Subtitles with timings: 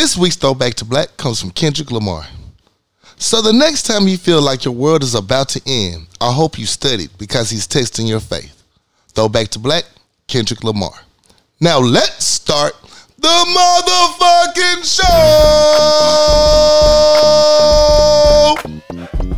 [0.00, 2.26] This week's Throwback to Black comes from Kendrick Lamar.
[3.18, 6.58] So the next time you feel like your world is about to end, I hope
[6.58, 8.62] you studied because he's testing your faith.
[9.08, 9.84] Throwback to Black,
[10.26, 10.94] Kendrick Lamar.
[11.60, 12.72] Now let's start
[13.18, 14.86] the motherfucking
[19.20, 19.29] show.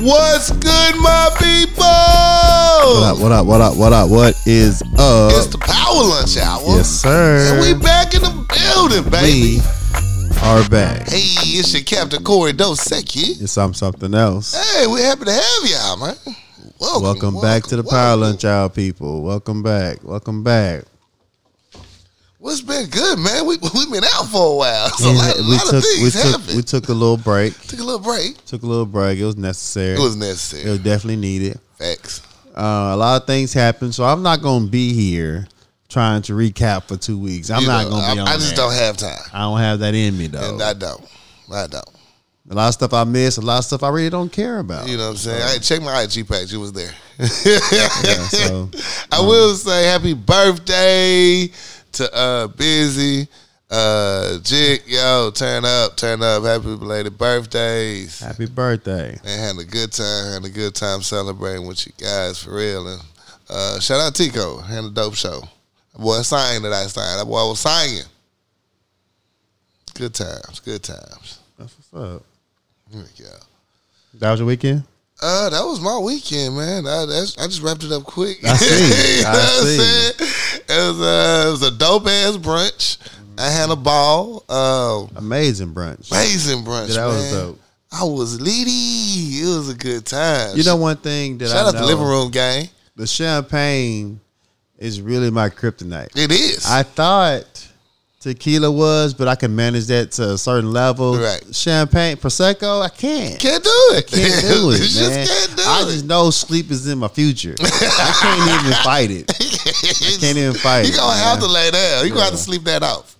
[0.00, 1.82] What's good, my people?
[1.82, 3.18] What up?
[3.18, 3.46] What up?
[3.46, 3.76] What up?
[3.76, 4.08] What up?
[4.10, 5.32] What is up?
[5.32, 6.76] It's the power lunch hour.
[6.76, 7.38] yes, sir.
[7.52, 9.58] And we back in the building, baby.
[9.58, 11.08] We are back.
[11.08, 13.42] Hey, it's your Captain Corey Dosecki.
[13.42, 14.54] It's I'm something else.
[14.54, 16.14] Hey, we're happy to have y'all, man.
[16.80, 18.20] Welcome, Welcome back to the welcome, Power welcome.
[18.20, 19.22] Lunch Hour, people.
[19.22, 20.04] Welcome back.
[20.04, 20.84] Welcome back.
[22.40, 23.46] What's been good, man?
[23.46, 24.88] We we been out for a while.
[24.90, 26.56] So a Yeah, lot, a we lot took of we things took happened.
[26.56, 27.58] we took a little break.
[27.62, 28.44] took a little break.
[28.46, 29.18] Took a little break.
[29.18, 29.94] It was necessary.
[29.96, 30.64] It was necessary.
[30.68, 31.58] It was definitely needed.
[31.76, 32.22] Facts.
[32.56, 35.46] Uh, a lot of things happened, so I'm not gonna be here
[35.88, 37.50] trying to recap for two weeks.
[37.50, 38.28] I'm You not know, gonna be I, on.
[38.28, 38.56] I just that.
[38.56, 39.18] don't have time.
[39.32, 40.52] I don't have that in me though.
[40.54, 41.04] And I don't.
[41.52, 41.88] I don't.
[42.50, 43.36] a lot of stuff I miss.
[43.38, 44.88] A lot of stuff I really don't care about.
[44.88, 45.42] You know what I'm saying?
[45.42, 46.52] I check my IG page.
[46.52, 46.92] It was there.
[47.18, 47.88] Yeah,
[48.28, 48.70] so
[49.12, 51.50] I will say happy birthday
[51.92, 53.28] to uh Busy.
[53.70, 56.42] Uh Jig, yo, turn up, turn up.
[56.42, 58.20] Happy belated birthdays.
[58.20, 59.18] happy birthday.
[59.24, 62.88] And had a good time, had a good time celebrating with you guys for real.
[62.88, 63.02] And
[63.50, 65.42] uh shout out Tico, had a dope show.
[65.98, 67.18] Boy sang that I sang.
[67.18, 68.04] That boy was singing.
[69.94, 71.40] Good times, good times.
[71.58, 72.22] That's what's up.
[73.16, 73.26] Yeah.
[74.14, 74.84] That was your weekend.
[75.20, 76.86] Uh, that was my weekend, man.
[76.86, 78.38] I, that's, I just wrapped it up quick.
[78.44, 79.24] I see.
[79.26, 80.47] I see.
[80.68, 82.98] It was, uh, it was a dope ass brunch.
[83.38, 84.44] I had a ball.
[84.48, 86.10] Um, Amazing brunch.
[86.10, 86.88] amazing brunch.
[86.88, 87.32] Yeah, that was man.
[87.46, 87.60] dope.
[87.92, 89.40] I was litty.
[89.40, 90.56] It was a good time.
[90.56, 92.68] You know one thing that shout I out know, the living room gang.
[92.96, 94.20] the champagne
[94.78, 96.14] is really my kryptonite.
[96.16, 96.66] It is.
[96.66, 97.66] I thought
[98.20, 101.16] tequila was, but I can manage that to a certain level.
[101.16, 101.42] Right.
[101.54, 103.38] Champagne, prosecco, I can't.
[103.40, 104.06] can't do it.
[104.06, 105.26] Can't do it, You man.
[105.26, 105.92] just can't do I it.
[105.92, 107.54] just know sleep is in my future.
[107.58, 109.32] I can't even fight it.
[109.72, 112.04] Can't even fight You gonna have to lay down.
[112.04, 113.16] You gonna have to sleep that off.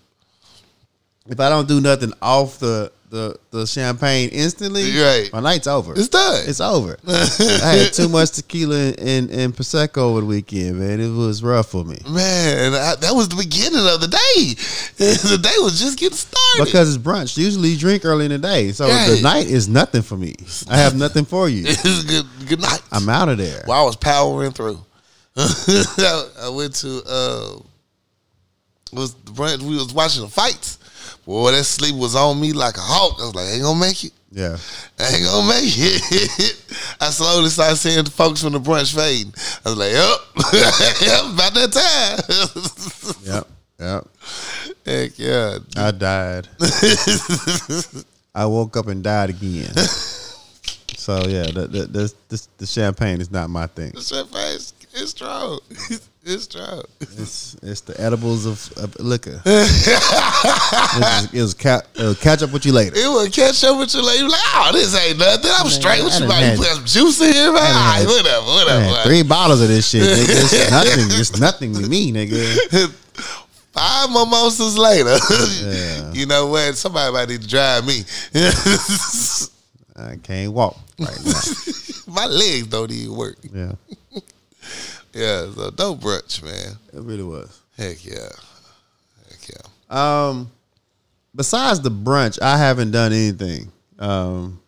[1.28, 5.30] If I don't do nothing off the the, the champagne instantly, Right.
[5.32, 5.94] my night's over.
[5.94, 6.42] It's done.
[6.46, 6.98] It's over.
[7.08, 11.00] I had too much tequila and, and, prosecco over the weekend, man.
[11.00, 14.54] It was rough for me Man, I, that was the beginning of the day.
[14.98, 16.64] the day was just getting started.
[16.64, 17.38] because it's brunch.
[17.38, 19.08] Usually, you drink early in the day, so Right.
[19.16, 20.34] the night is nothing for me.
[20.68, 21.64] I have nothing for you.
[21.82, 22.26] good.
[22.46, 22.82] Good night.
[22.92, 23.64] I'm out of there.
[23.66, 24.84] Well, I was powering through.
[25.38, 27.58] I went to uh,
[28.92, 29.14] was.
[29.62, 30.78] We was watching the fights.
[31.24, 33.18] Boy, that sleep was on me like a hawk.
[33.20, 34.12] I was like, I ain't gonna make it.
[34.32, 34.56] Yeah,
[34.98, 36.64] I ain't gonna make it.
[37.00, 39.32] I slowly started seeing the folks from the brunch fading.
[39.64, 40.18] I was like, yep,
[41.34, 42.18] about that time.
[43.24, 43.46] yep,
[43.78, 44.06] yep.
[44.84, 45.58] Heck yeah.
[45.76, 46.48] I died.
[48.34, 49.72] I woke up and died again.
[50.96, 53.92] So yeah, the the, the, the, the champagne is not my thing.
[53.92, 55.60] The champagne is it's strong.
[56.30, 56.82] It's strong.
[57.00, 59.40] It's it's the edibles of, of liquor.
[59.46, 62.94] It's, it's ca- it'll catch up with you later.
[62.96, 64.24] It will catch up with you later.
[64.24, 65.50] You like, oh, this ain't nothing.
[65.54, 66.02] I'm straight.
[66.02, 66.42] What I you about?
[66.52, 67.62] You put some juice in here, man?
[67.62, 69.08] All right, had- whatever, whatever.
[69.08, 70.26] three bottles of this shit, nigga.
[70.28, 71.20] It's nothing.
[71.20, 72.90] It's nothing to me, nigga.
[73.72, 75.16] Five mimosas later.
[75.62, 76.12] Yeah.
[76.12, 76.76] you know what?
[76.76, 78.02] Somebody might need to drive me.
[79.96, 81.40] I can't walk right now.
[82.06, 83.38] My legs don't even work.
[83.52, 83.72] Yeah,
[85.14, 86.76] Yeah, so don't brunch, man.
[86.92, 87.60] it really was.
[87.76, 88.28] Heck yeah.
[89.30, 90.28] Heck yeah.
[90.28, 90.50] Um,
[91.34, 93.72] besides the brunch, I haven't done anything.
[93.98, 94.60] Um,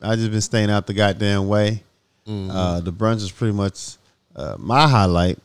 [0.00, 1.82] I just been staying out the goddamn way.
[2.26, 2.50] Mm-hmm.
[2.50, 3.96] Uh, the brunch is pretty much
[4.36, 5.38] uh, my highlight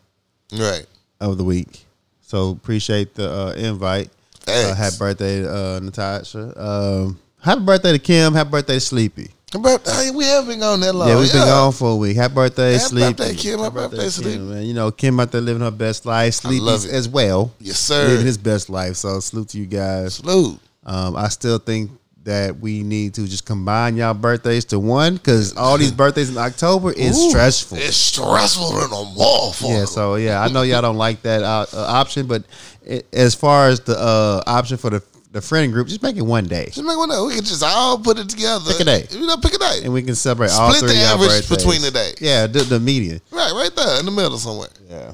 [0.54, 0.86] Right.
[1.20, 1.86] of the week.
[2.22, 4.10] So appreciate the uh, invite.
[4.48, 6.54] Uh, happy birthday, uh, Natasha.
[6.62, 8.34] Um, happy birthday to Kim.
[8.34, 9.32] Happy birthday to Sleepy.
[9.54, 11.08] But hey, we haven't been gone that long.
[11.08, 12.18] yeah, we've been gone for a week.
[12.18, 13.04] Happy birthday, Sleep.
[13.04, 13.34] Happy Sleepy.
[13.34, 13.60] birthday, Kim.
[13.60, 14.40] Happy birthday, Sleepy.
[14.40, 14.64] Man.
[14.64, 16.42] You know, Kim out there living her best life.
[16.44, 16.86] It.
[16.92, 17.54] as well.
[17.60, 18.08] Yes, sir.
[18.08, 18.96] Living his best life.
[18.96, 20.16] So salute to you guys.
[20.16, 20.60] Salute.
[20.86, 21.92] Um, I still think
[22.26, 26.38] that we need to just combine y'all birthdays to one because all these birthdays in
[26.38, 27.78] October is Ooh, stressful.
[27.78, 29.70] It's stressful than a motherfucker.
[29.70, 32.44] Yeah, so yeah, I know y'all don't like that uh, uh, option, but
[32.84, 35.04] it, as far as the uh, option for the
[35.36, 37.20] the friend group, just make it one day, Just make one day.
[37.20, 38.72] We can just all put it together.
[38.72, 39.06] Pick a day.
[39.12, 39.82] You know, pick a day.
[39.84, 41.58] and we can celebrate all three the average birthdays.
[41.58, 42.16] between the days.
[42.22, 43.20] Yeah, the, the median.
[43.32, 44.70] Right, right there in the middle somewhere.
[44.90, 45.14] Yeah.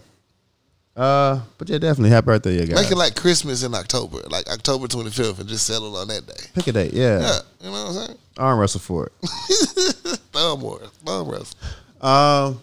[0.95, 2.83] Uh, but yeah, definitely happy birthday, you guys.
[2.83, 6.43] Make it like Christmas in October, like October 25th, and just settle on that day.
[6.53, 7.19] Pick a date, yeah.
[7.19, 8.17] Yeah, you know what I'm saying?
[8.37, 9.13] Arm wrestle for it.
[10.33, 11.57] Thumb war, thumb wrestle.
[11.99, 12.61] Um,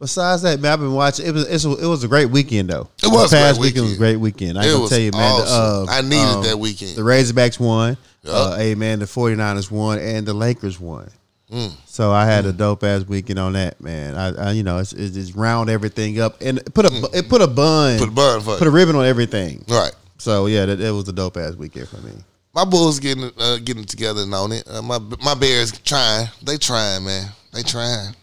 [0.00, 1.26] Besides that, man, I've been watching.
[1.26, 2.88] It was it's a, it was a great weekend though.
[3.02, 4.58] It was the a past great weekend was a great weekend.
[4.58, 5.40] I can tell you, man.
[5.40, 6.96] the, uh, I needed um, that weekend.
[6.96, 7.98] The Razorbacks won.
[8.22, 8.34] Yup.
[8.34, 11.10] Uh, hey man, the 49ers won and the Lakers won.
[11.52, 11.72] Mm.
[11.84, 14.14] So I had a dope ass weekend on that, man.
[14.14, 17.42] I, I you know, it's, it's just round everything up and put a it put
[17.42, 17.98] a bun, Mm.
[17.98, 19.62] Put a bun for put a ribbon on everything.
[19.68, 19.92] Right.
[20.16, 22.12] So yeah, that, that was a dope ass weekend for me.
[22.54, 24.64] My Bulls getting uh, getting together and on it.
[24.66, 26.28] Uh, my my Bears trying.
[26.42, 27.28] They trying, man.
[27.52, 28.14] They trying.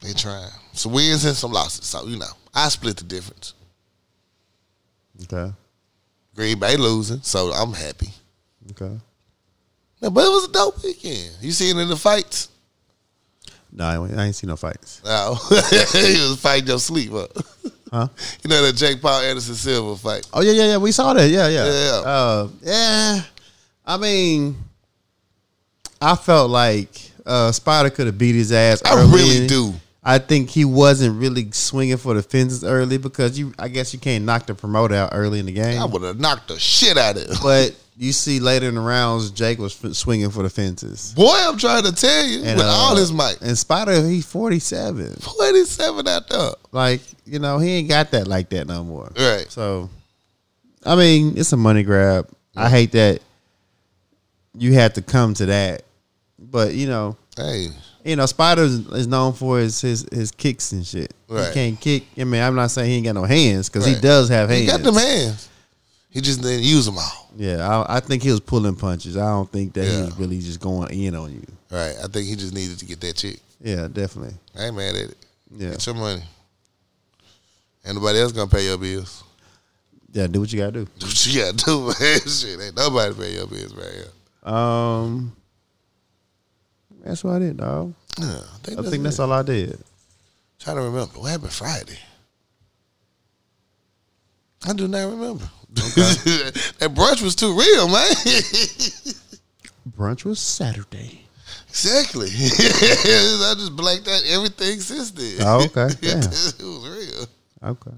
[0.00, 0.50] They trying.
[0.72, 1.84] Some wins and some losses.
[1.84, 3.54] So you know, I split the difference.
[5.24, 5.52] Okay,
[6.34, 8.08] Green Bay losing, so I'm happy.
[8.72, 8.98] okay.
[10.00, 11.36] Yeah, but it was a dope weekend.
[11.40, 12.48] You seen in the fights?
[13.70, 15.00] No, I ain't, seen no fights.
[15.04, 17.30] No, he was fighting your sleep up.
[17.92, 18.08] Huh?
[18.42, 20.26] You know that Jake Paul Anderson Silva fight.
[20.32, 20.76] Oh yeah, yeah, yeah.
[20.78, 21.28] We saw that.
[21.28, 21.66] Yeah, yeah.
[21.66, 22.10] Yeah.
[22.10, 23.22] Uh, yeah.
[23.84, 24.56] I mean,
[26.00, 26.88] I felt like
[27.26, 28.82] uh, Spider could have beat his ass.
[28.84, 29.74] I really do.
[30.04, 33.52] I think he wasn't really swinging for the fences early because you.
[33.58, 35.80] I guess you can't knock the promoter out early in the game.
[35.80, 37.36] I would have knocked the shit out of him.
[37.42, 41.12] But you see later in the rounds, Jake was f- swinging for the fences.
[41.14, 44.04] Boy, I'm trying to tell you, And, with uh, all his might, In spite of
[44.04, 45.14] he's forty seven.
[45.14, 46.50] 47 out there.
[46.72, 49.08] Like you know, he ain't got that like that no more.
[49.16, 49.46] Right.
[49.50, 49.88] So,
[50.84, 52.28] I mean, it's a money grab.
[52.56, 53.20] I hate that
[54.58, 55.82] you had to come to that,
[56.40, 57.68] but you know, Hey,
[58.04, 61.12] you know, Spider is known for his his, his kicks and shit.
[61.28, 61.48] Right.
[61.48, 62.04] He can't kick.
[62.18, 64.60] I mean, I'm not saying he ain't got no hands because he does have hands.
[64.62, 65.48] he got them hands.
[66.10, 67.30] He just didn't use them all.
[67.36, 69.16] Yeah, I, I think he was pulling punches.
[69.16, 71.46] I don't think that he was really just going in on you.
[71.70, 71.94] Right.
[72.04, 73.40] I think he just needed to get that chick.
[73.62, 74.34] Yeah, definitely.
[74.58, 75.16] I ain't mad at it.
[75.56, 76.22] Yeah, Get your money.
[77.86, 79.24] Ain't nobody else gonna pay your bills.
[80.12, 80.26] yeah.
[80.26, 80.84] Do what you gotta do.
[80.98, 82.20] Do what you gotta do, man.
[82.26, 84.54] Shit, ain't nobody pay your bills, man.
[84.54, 85.32] Um,
[87.02, 87.94] that's what I did, dog.
[88.18, 89.78] Yeah, I think, I that's, think that's all I did.
[90.58, 91.98] Trying to remember what happened Friday.
[94.64, 95.44] I do not remember.
[95.74, 98.12] that brunch was too real, man.
[99.96, 101.22] Brunch was Saturday.
[101.68, 102.28] exactly.
[102.32, 105.38] I just blanked out everything since then.
[105.40, 105.88] Oh, okay.
[106.02, 106.18] Yeah.
[106.18, 106.26] it
[106.60, 107.70] was real.
[107.70, 107.96] Okay.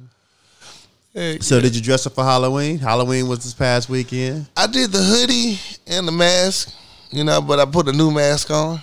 [1.14, 1.62] Heck So yeah.
[1.62, 2.78] did you dress up for Halloween?
[2.78, 4.46] Halloween was this past weekend.
[4.56, 6.72] I did the hoodie and the mask,
[7.10, 8.80] you know, but I put a new mask on.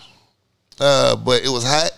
[0.81, 1.91] Uh, but it was hot.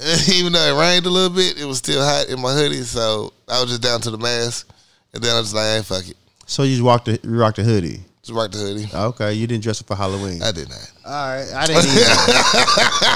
[0.32, 2.82] Even though it rained a little bit, it was still hot in my hoodie.
[2.82, 4.68] So I was just down to the mask.
[5.12, 6.16] And then I was like, hey, fuck it.
[6.46, 8.00] So you just walked the, you rocked the hoodie.
[8.22, 8.88] Just rock the hoodie.
[8.92, 10.42] Okay, you didn't dress up for Halloween.
[10.42, 10.92] I did not.
[11.04, 12.04] All right, I didn't either.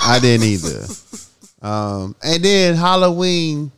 [0.02, 0.86] I didn't either.
[1.62, 3.72] Um, and then Halloween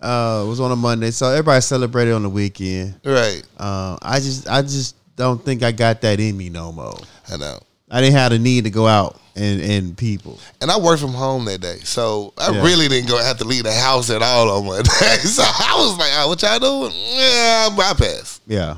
[0.00, 2.94] uh, was on a Monday, so everybody celebrated on the weekend.
[3.04, 3.42] Right.
[3.56, 6.98] Uh, I just, I just don't think I got that in me no more.
[7.32, 7.58] I know.
[7.90, 10.38] I didn't have the need to go out and and people.
[10.60, 11.78] And I worked from home that day.
[11.84, 12.62] So I Yeah.
[12.62, 14.88] really didn't go have to leave the house at all on Monday.
[15.20, 16.92] so I was like, oh, what y'all doing?
[16.94, 18.40] Yeah, I pass.
[18.46, 18.76] Yeah,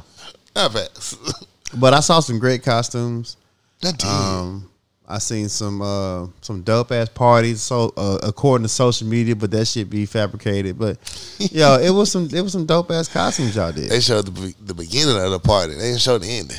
[0.56, 1.16] I pass.
[1.74, 3.36] but I saw some great costumes.
[3.82, 4.04] I did.
[4.04, 4.70] Um,
[5.06, 7.60] I seen some uh, some dope ass parties.
[7.60, 10.78] So uh, according to social media, but that shit be fabricated.
[10.78, 10.96] But
[11.38, 13.90] yo, it was some it was some dope ass costumes y'all did.
[13.90, 15.74] they showed the, be- the beginning of the party.
[15.74, 16.56] They didn't show the ending.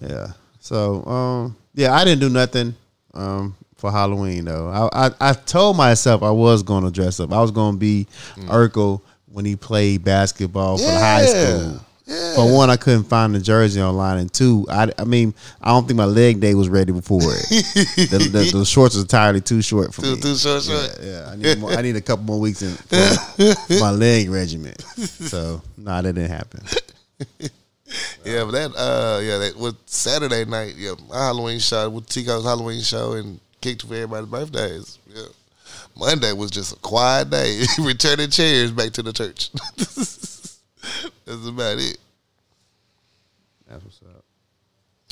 [0.00, 0.28] Yeah.
[0.60, 2.74] So um, yeah, I didn't do nothing
[3.16, 4.68] um for Halloween though.
[4.68, 7.32] I I, I told myself I was going to dress up.
[7.32, 8.06] I was going to be
[8.46, 9.00] Urkel
[9.32, 11.28] when he played basketball for the high Mm.
[11.70, 11.80] School.
[12.08, 12.34] Yeah.
[12.36, 15.88] For one, I couldn't find the jersey online, and two, I, I mean, I don't
[15.88, 17.48] think my leg day was ready before it.
[18.10, 20.20] the, the, the shorts was entirely too short for Too, me.
[20.22, 20.98] too short, Yeah, short.
[21.02, 21.28] yeah.
[21.32, 24.78] I need more, I need a couple more weeks in for my leg regimen.
[24.78, 26.62] So nah, that didn't happen.
[28.24, 32.44] Yeah, but that uh yeah, that was Saturday night, yeah, my Halloween show with Tico's
[32.44, 34.98] Halloween show and kicked for everybody's birthdays.
[35.08, 35.22] Yeah.
[35.96, 37.62] Monday was just a quiet day.
[37.80, 39.50] Returning chairs back to the church.
[41.24, 41.98] That's about it.
[43.68, 44.24] That's what's up.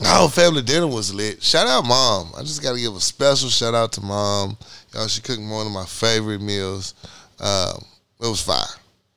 [0.05, 1.43] Oh, family dinner was lit.
[1.43, 2.33] Shout out mom.
[2.37, 4.57] I just gotta give a special shout out to mom.
[4.93, 6.95] Y'all, she cooked one of my favorite meals.
[7.41, 7.85] Um,
[8.21, 8.65] it was fire.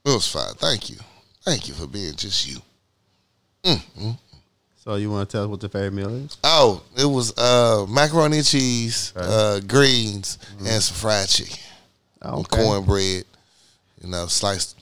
[0.05, 0.53] It was fire.
[0.57, 0.97] Thank you.
[1.43, 2.61] Thank you for being just you.
[4.83, 6.37] So you want to tell us what your favorite meal is?
[6.43, 9.25] Oh, it was uh, macaroni and cheese, Okay.
[9.29, 11.57] uh, greens, and some fried chicken,
[12.21, 13.25] and cornbread.
[14.01, 14.79] You know, sliced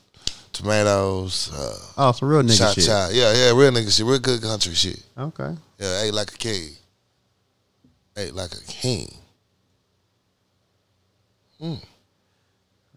[0.54, 2.86] tomatoes, uh, Oh, some real nigga shit.
[2.88, 5.01] Yeah, yeah, real nigga shit, real good country shit.
[5.18, 5.56] Okay.
[5.80, 6.70] Yeah, ate like a king.
[8.18, 9.12] Ate like a king.
[11.62, 11.80] All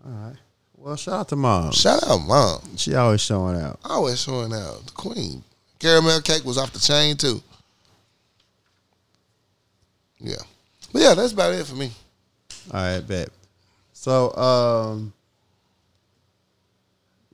[0.05, 0.37] right.
[0.77, 1.73] Well, shout out to mom.
[1.73, 2.77] Shout out, mom.
[2.77, 3.81] She always showing out.
[3.85, 4.85] Always showing out.
[4.87, 5.43] The queen.
[5.79, 7.41] Caramel cake was off the chain too.
[10.21, 10.37] Yeah,
[10.93, 11.93] but yeah, that's about it for me.
[12.73, 13.29] All right, bet.
[13.93, 15.13] So, um,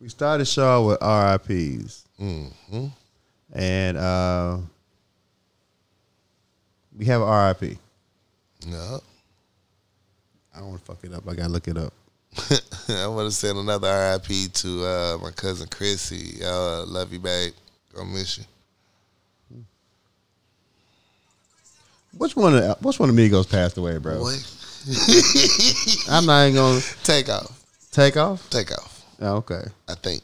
[0.01, 2.87] we started show with RIPS, Mm-hmm.
[3.53, 4.59] and uh,
[6.97, 7.79] we have RIP.
[8.67, 9.01] No.
[10.55, 11.29] I don't want to fuck it up.
[11.29, 11.93] I gotta look it up.
[12.89, 16.45] I want to send another RIP to uh, my cousin Chrissy.
[16.45, 17.53] Uh, love you, babe.
[17.95, 18.45] Gonna miss you.
[22.17, 22.57] Which one?
[22.57, 24.15] Of, which one of Migos passed away, bro?
[26.11, 27.65] I'm not even gonna take off.
[27.91, 28.49] take off.
[28.51, 29.05] Take off.
[29.21, 30.23] Oh, okay, I think.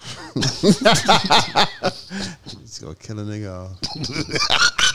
[0.34, 0.78] He's
[2.78, 3.78] gonna kill a nigga off.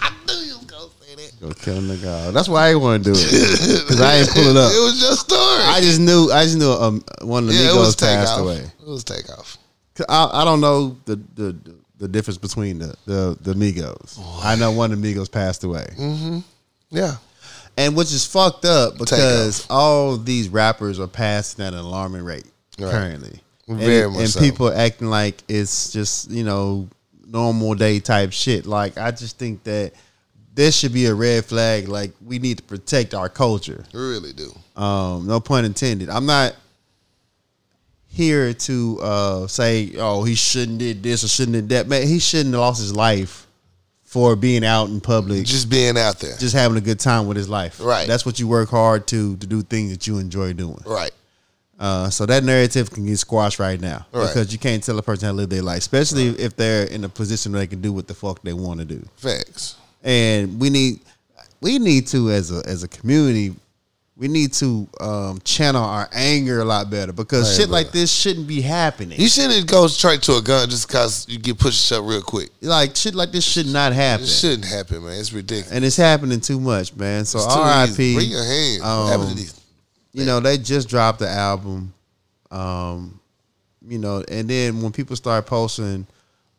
[0.01, 1.31] I knew you was gonna say that.
[1.41, 2.33] Gonna kill a nigga off.
[2.33, 4.71] That's why I didn't want to do it because I ain't pull it up.
[4.71, 5.63] It was your story.
[5.65, 6.31] I just knew.
[6.31, 8.41] I just knew um, one of the yeah, Migos passed off.
[8.41, 8.59] away.
[8.59, 9.57] It was Takeoff.
[10.09, 11.55] I, I don't know the, the
[12.00, 14.19] the difference between the the, the Migos.
[14.43, 15.88] I know one of the Migos passed away,
[16.89, 17.15] Yeah.
[17.77, 22.45] and which is fucked up because all these rappers are passing at an alarming rate
[22.79, 22.91] Right.
[22.91, 24.39] currently, Very and, much and so.
[24.39, 26.88] people acting like it's just you know
[27.25, 28.65] normal day type shit.
[28.65, 29.93] Like I just think that
[30.55, 31.88] this should be a red flag.
[31.88, 33.83] Like we need to protect our culture.
[33.93, 34.51] We really do.
[34.81, 36.09] Um, no pun intended.
[36.09, 36.55] I'm not
[38.13, 41.88] here to uh, say, oh, he shouldn't did this or shouldn't did that.
[41.88, 43.48] Man, he shouldn't have lost his life
[44.03, 46.38] for being out in public, just, being out there.
[46.38, 47.79] Just having a good time with his life.
[47.82, 48.08] Right.
[48.08, 50.77] That's what you work hard to to do things that you enjoy doing.
[50.86, 51.12] right.
[51.79, 54.27] Uh, so that narrative can get squashed right now Right.
[54.27, 57.03] because you can't tell a person how to live their life, especially if they're in
[57.03, 59.75] a position where they can do what the fuck they want to do Facts.
[60.03, 61.00] and we need
[61.62, 63.55] we need to as a as a community
[64.23, 68.09] we need to um, channel our anger a lot better because Man, shit like this
[68.09, 69.19] shouldn't be happening.
[69.19, 72.49] You shouldn't go straight to a gun just because you get pushed up real quick.
[72.61, 75.19] like shit like this should not happen, It shouldn't happen, man.
[75.19, 75.73] It's ridiculous.
[75.73, 77.25] and it's happening too much, man.
[77.25, 77.39] So
[77.83, 78.15] easy.
[78.15, 78.83] Bring your hand.
[78.83, 79.59] um, what happened to these?
[80.13, 81.93] You know they just dropped the album,
[82.49, 83.19] um,
[83.85, 86.07] you know, and then when people start posting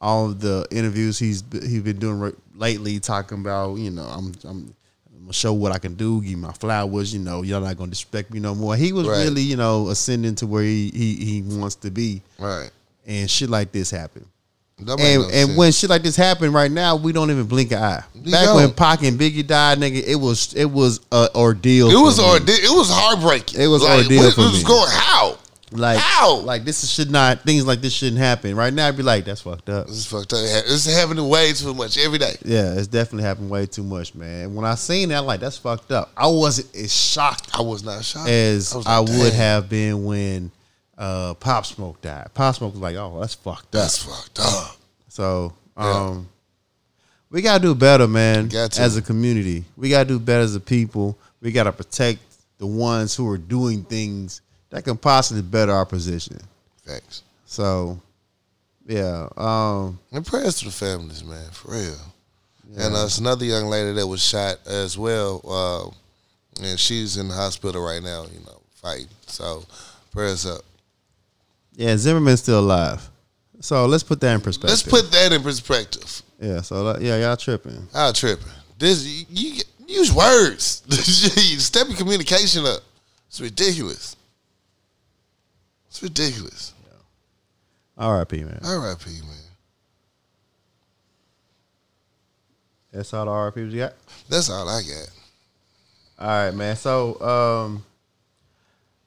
[0.03, 4.35] all of the interviews he's he's been doing re- lately, talking about you know I'm
[4.45, 4.75] I'm.
[5.17, 7.91] I'm gonna show what I can do, give my flowers, you know, you're not gonna
[7.91, 8.77] disrespect me no more.
[8.77, 9.25] He was Right.
[9.25, 12.23] really, you know, ascending to where he, he he wants to be.
[12.39, 12.71] Right.
[13.07, 14.27] And shit like this happened.
[14.81, 15.57] That And no and sense.
[15.57, 18.03] when shit like this happened right now, we don't even blink an eye.
[18.15, 18.57] We Back don't.
[18.57, 21.91] when Pac and Biggie died, nigga, it was it was a ordeal.
[21.91, 22.57] it was ordeal.
[22.57, 23.61] It was heartbreaking.
[23.61, 24.65] It was like, ordeal what for was me.
[24.65, 25.39] going how?
[25.77, 26.37] Like How?
[26.37, 28.55] like this should not things like this shouldn't happen.
[28.55, 29.89] Right now, I'd be like, that's fucked up.
[29.89, 30.39] This is fucked up.
[30.43, 32.37] It's happening way too much every day.
[32.45, 34.55] Yeah, it's definitely happening way too much, man.
[34.55, 36.13] When I seen that, I'm like, that's fucked up.
[36.17, 38.29] I wasn't as shocked I was not shocked.
[38.29, 40.53] as I like, would have been when
[40.97, 42.29] uh, Pop Smoke died.
[42.35, 43.83] Pop Smoke was like, oh, that's fucked up.
[43.83, 44.77] That's fucked up.
[45.09, 45.91] So, Yeah.
[45.91, 46.29] um,
[47.31, 48.49] we gotta do better, man.
[48.55, 51.19] As a community, we gotta do better as a people.
[51.41, 52.21] We gotta protect
[52.59, 54.41] the ones who are doing things
[54.75, 56.37] that can possibly better our position.
[56.85, 57.23] Facts.
[57.47, 58.01] So,
[58.87, 61.97] yeah, um, And prayers to the families, man, for real.
[62.77, 67.29] And uh, it's another young lady that was shot as well, uh, and she's in
[67.29, 68.25] the hospital right now.
[68.25, 69.07] You know, fighting.
[69.29, 69.65] So
[70.11, 70.63] prayers up.
[71.77, 73.09] yeah, Zimmerman's still alive.
[73.61, 74.71] So let's put that in perspective.
[74.71, 76.23] Let's put that in perspective.
[76.41, 76.63] yeah.
[76.63, 77.87] So uh, yeah, y'all tripping.
[77.93, 78.49] How tripping?
[78.77, 80.83] This you, you use words.
[81.63, 82.81] Step your communication up.
[83.29, 84.17] It's ridiculous.
[85.95, 86.73] It's ridiculous.
[87.97, 88.43] R.I.P.
[88.43, 88.59] Man.
[88.65, 89.11] R.I.P.
[89.11, 89.31] Man.
[92.91, 93.93] That's all the R.I.P.s you got.
[94.29, 95.11] That's all I got.
[96.19, 96.75] All right, man.
[96.75, 97.85] So, um,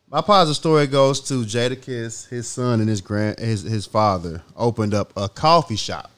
[0.09, 2.29] my positive story goes to Jadakiss.
[2.29, 6.09] His son and his grand his his father opened up a coffee shop.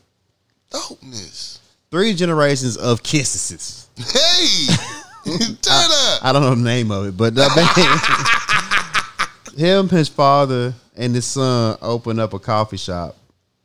[0.69, 1.57] Dopeness.
[1.89, 3.89] Three generations of kisses.
[3.97, 4.67] Hey,
[5.25, 6.23] turn up.
[6.23, 7.49] I don't know the name of it, but uh,
[9.59, 13.15] him, his father, and his son opened up a coffee shop.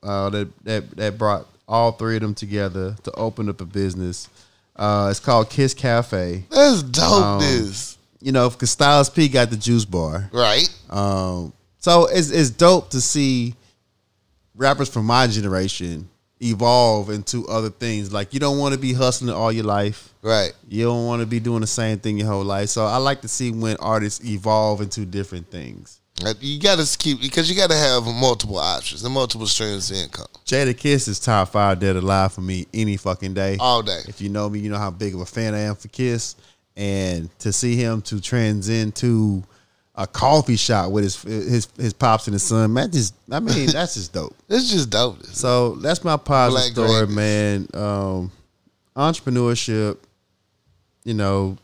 [0.03, 4.29] Uh, that that that brought all three of them together to open up a business.
[4.77, 6.45] Uh, it's called Kiss Cafe.
[6.51, 7.97] That's dopeness.
[8.21, 10.29] You know, because Styles P got the juice bar.
[10.33, 10.69] right.
[10.91, 13.55] Um, so it's it's dope to see
[14.55, 16.09] rappers from my generation
[16.45, 18.13] evolve into other things.
[18.13, 20.13] Like you don't want to be hustling all your life.
[20.23, 20.53] Right.
[20.69, 22.69] You don't want to be doing the same thing your whole life.
[22.69, 26.01] So I like to see when artists evolve into different things.
[26.25, 29.91] Uh, you got to keep because you got to have multiple options and multiple streams
[29.91, 33.57] of income Jadakiss is top five dead alive for me any fucking day.
[33.59, 34.01] all day.
[34.07, 36.37] If you know me, you know how big of a fan I am for Kiss.
[36.77, 39.43] And to see him to transcend to
[39.97, 43.67] a coffee shop with his his his pops and his son, man, just I mean
[43.69, 44.35] that's just dope.
[44.49, 45.23] It's just dope.
[45.27, 47.17] So that's my positive Black story, greatness.
[47.17, 47.69] man.
[47.75, 48.33] Um,
[48.97, 49.99] entrepreneurship,
[51.05, 51.57] you know,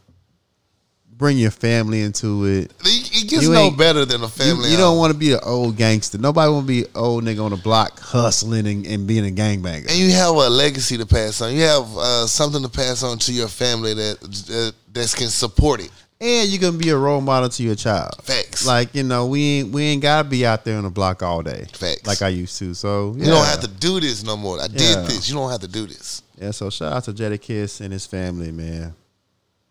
[1.16, 2.72] bring your family into it.
[2.84, 4.70] It, it gets You no better than a You, family.
[4.70, 6.18] you don't want to be an old gangster.
[6.18, 9.30] Nobody want to be an old nigga on the block hustling and, and being a
[9.30, 9.88] gangbanger.
[9.88, 11.52] and you have a legacy to pass on.
[11.54, 15.80] You have uh, something to pass on to your family that uh, that can support
[15.80, 15.90] it.
[16.22, 18.22] And you can be a role model to your child.
[18.22, 18.66] Facts.
[18.66, 21.42] Like you know, we ain't we ain't gotta be out there on the block all
[21.42, 21.64] day.
[21.72, 22.06] Facts.
[22.06, 22.74] Like I used to.
[22.74, 24.60] So You don't have to do this no more.
[24.60, 25.02] I did Yeah.
[25.02, 25.28] this.
[25.28, 26.22] You don't have to do this.
[26.38, 26.50] Yeah.
[26.50, 28.94] So shout out to Jadakiss and his family, man.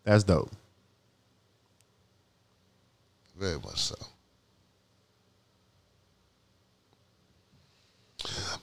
[0.04, 0.52] That's dope.
[3.38, 3.96] Very much so.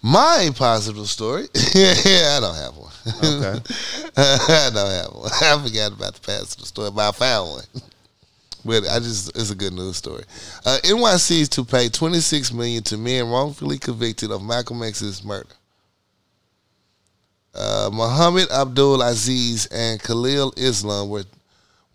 [0.03, 1.47] My positive story.
[1.75, 1.95] Yeah,
[2.37, 2.93] I don't have one.
[3.07, 3.61] Okay.
[4.17, 5.31] I don't have one.
[5.43, 7.83] I forgot about the positive story, but I found one.
[8.65, 10.25] But I just it's a good news story.
[10.65, 15.25] Uh, NYC is to pay twenty six million to men wrongfully convicted of Malcolm X's
[15.25, 15.55] murder.
[17.55, 21.25] Uh, Muhammad Abdul Aziz and Khalil Islam were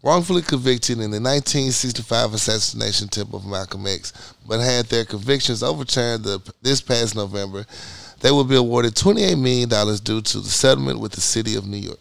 [0.03, 6.23] wrongfully convicted in the 1965 assassination attempt of Malcolm X, but had their convictions overturned
[6.23, 7.65] the, this past November.
[8.19, 9.69] They will be awarded $28 million
[10.03, 11.99] due to the settlement with the city of New York.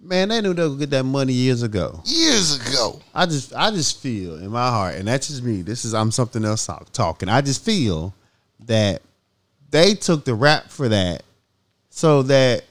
[0.00, 2.00] Man, they knew they would get that money years ago.
[2.04, 3.00] Years ago.
[3.14, 5.62] I just I just feel in my heart, and that's just me.
[5.62, 7.28] This is I'm something else talk- talking.
[7.28, 8.12] I just feel
[8.66, 9.02] that
[9.70, 11.22] they took the rap for that,
[11.90, 12.64] so that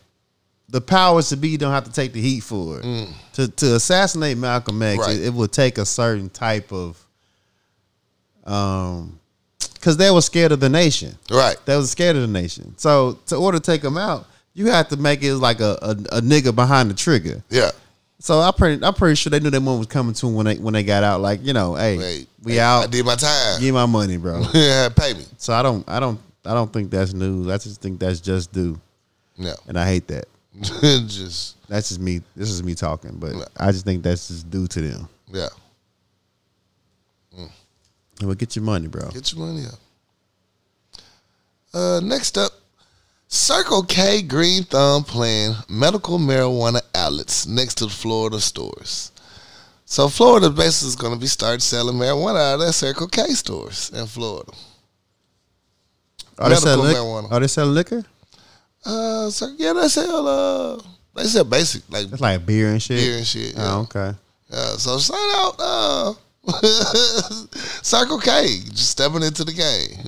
[0.71, 3.09] the powers to be don't have to take the heat for it.
[3.33, 5.15] To to assassinate Malcolm X, Right.
[5.17, 6.97] it, it would take a certain type of
[8.45, 9.19] um,
[9.75, 11.17] because they were scared of the nation.
[11.29, 11.55] Right.
[11.65, 12.73] They was scared of the nation.
[12.77, 15.91] So to order to take them out, you have to make it like a, a,
[15.91, 17.43] a nigga behind the trigger.
[17.49, 17.71] Yeah.
[18.19, 20.45] So I pretty, I'm pretty sure they knew that one was coming to them when
[20.45, 21.21] they when they got out.
[21.21, 22.27] Like you know, hey, Wait.
[22.43, 22.83] we Hey, out.
[22.83, 23.59] I did my time.
[23.59, 24.43] Give my money, bro.
[24.53, 25.25] Yeah, pay me.
[25.37, 27.47] so I don't, I don't, I don't think that's news.
[27.47, 28.79] I just think that's just due,
[29.39, 29.53] No.
[29.67, 30.25] and I hate that.
[30.61, 32.21] just, That's just me.
[32.35, 33.45] This is me talking, but Yeah.
[33.57, 35.09] I just think that's just due to them.
[35.31, 35.47] yeah.
[38.21, 39.09] Well, get your money, bro.
[39.09, 39.79] Get your money up.
[41.73, 42.51] Uh, next up,
[43.27, 49.11] Circle K Green Thumb plan medical marijuana outlets next to the Florida stores.
[49.85, 53.27] So Florida basically is going to be start selling marijuana out of their Circle K
[53.29, 54.51] stores in Florida.
[56.37, 57.31] Are they selling marijuana.
[57.31, 58.03] Are they selling liquor?
[58.85, 60.81] Uh, so yeah, they sell uh,
[61.15, 62.97] they sell basic like That's like beer and shit.
[62.97, 63.53] beer and shit.
[63.55, 63.75] Yeah.
[63.75, 64.13] Oh, okay.
[64.49, 66.13] Yeah, so shout out uh,
[67.83, 70.07] Circle K just stepping into the game.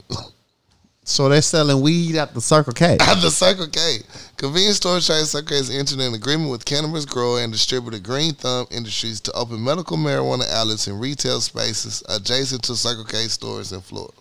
[1.06, 2.94] So they're selling weed at the Circle K.
[3.02, 3.98] At the Circle K.
[4.38, 8.34] Convenience store chain Circle K has entered an agreement with cannabis grower and distributor Green
[8.34, 13.74] Thumb Industries to open medical marijuana outlets in retail spaces adjacent to Circle K stores
[13.74, 14.14] in Florida.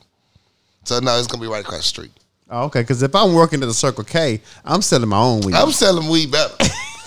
[0.84, 2.12] So now it's gonna be right across the street.
[2.54, 5.54] Oh, okay, because if I'm working at the Circle K, I'm selling my own weed.
[5.54, 6.52] I'm selling weed better.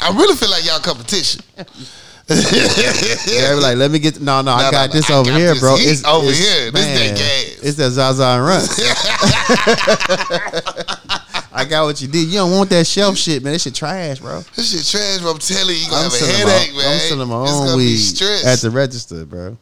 [0.02, 1.44] I really feel like y'all competition.
[2.28, 4.20] Yeah, like, let me get.
[4.20, 5.76] No, no, I got no, this I over got here, this bro.
[5.78, 6.72] It's over here.
[6.72, 7.60] This that gas.
[7.62, 8.66] It's that Zaza and Run.
[11.54, 12.28] I got what you did.
[12.28, 13.54] You don't want that shelf shit, man.
[13.54, 14.42] That shit trash, bro.
[14.56, 15.34] This shit trash, bro.
[15.34, 16.92] I'm telling you, you gonna I'm have a headache, my, man.
[16.92, 19.58] I'm selling my It's own weed at the register, bro.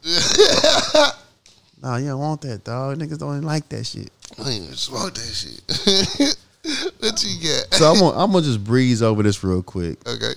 [1.82, 2.96] no, you don't want that, dog.
[2.98, 4.10] Niggas don't even like that shit.
[4.38, 6.36] I ain't even smoke that shit.
[6.98, 7.74] what you got?
[7.74, 10.34] So I'm gonna, I'm gonna just breeze over this real quick, okay.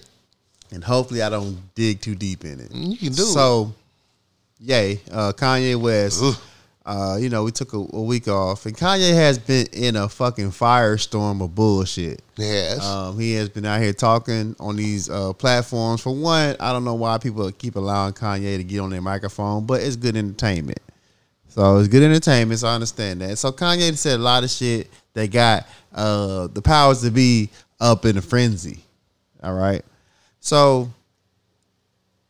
[0.71, 2.71] and hopefully I don't dig too deep in it.
[2.71, 3.73] You can do so,
[4.59, 6.21] yay, uh, Kanye West.
[6.23, 6.35] Ugh.
[6.87, 10.07] Uh, you know, we took a, a week off, and Kanye has been in a
[10.07, 12.21] fucking firestorm of bullshit.
[12.37, 12.81] Yes.
[12.81, 15.99] Um, he has been out here talking on these uh, platforms.
[15.99, 19.65] For one, I don't know why people keep allowing Kanye to get on their microphone,
[19.65, 20.79] but it's good entertainment.
[21.57, 22.59] So it's good entertainment.
[22.59, 23.35] So I understand that.
[23.39, 28.05] So Kanye said a lot of shit that got uh, the powers to be up
[28.05, 28.83] in a frenzy.
[29.41, 29.83] All right.
[30.39, 30.87] So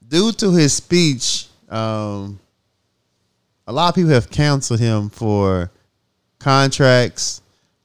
[0.08, 2.40] due to his speech, um,
[3.68, 5.72] a lot of people have canceled him for
[6.40, 7.42] contracts,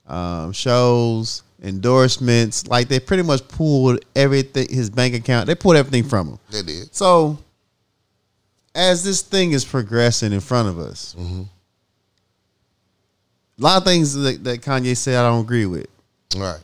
[0.07, 2.69] um, shows, endorsements.
[2.69, 5.49] Like they pretty much pulled everything, his bank account.
[5.49, 6.39] They pulled everything from him.
[6.53, 6.95] they did.
[6.95, 7.37] So,
[8.75, 11.43] as this thing is progressing in front of us, Mm-hmm.
[13.59, 15.87] a lot of things that, that Kanye said I don't agree with.
[16.37, 16.61] All right.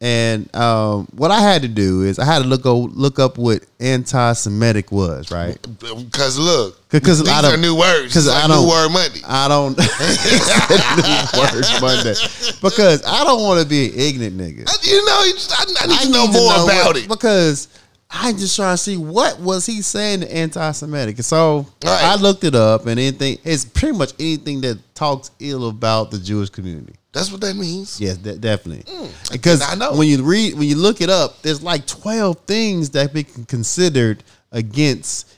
[0.00, 3.38] And um, what I had to do is I had to look o- look up
[3.38, 5.56] what anti-Semitic was, right?
[5.78, 8.08] Because look, 'Cause these I don't- new words.
[8.08, 9.20] Because like I don't- new word Monday.
[9.24, 12.14] I don't new words Monday
[12.60, 14.68] because I don't want to be an ignorant nigga.
[14.68, 17.08] I- you know, I, I need I to know need more know about what- it.
[17.08, 17.68] because
[18.14, 21.22] I'm just trying to see what was he saying to anti-Semitic.
[21.22, 22.04] So Right.
[22.04, 26.18] I looked it up, and anything it's pretty much anything that talks ill about the
[26.18, 26.94] Jewish community.
[27.12, 28.00] That's what that means.
[28.00, 28.84] Yes, de- definitely.
[29.30, 29.94] Because I know.
[29.94, 34.22] when you read, when you look it up, there's like twelve things that be considered
[34.50, 35.32] against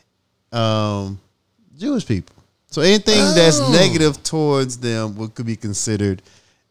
[0.53, 1.21] um,
[1.79, 2.35] Jewish people.
[2.71, 3.71] So anything that's Oh.
[3.73, 6.23] negative towards them would could be considered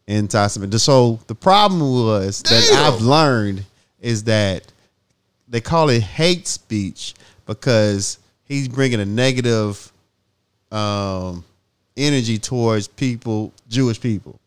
[0.06, 0.80] anti-Semitic.
[0.80, 3.64] So the problem was that I've learned
[4.00, 4.62] is that
[5.54, 7.14] they call it hate speech
[7.46, 9.92] because he's bringing a negative
[10.72, 11.44] um,
[11.96, 14.40] energy towards people, Jewish people,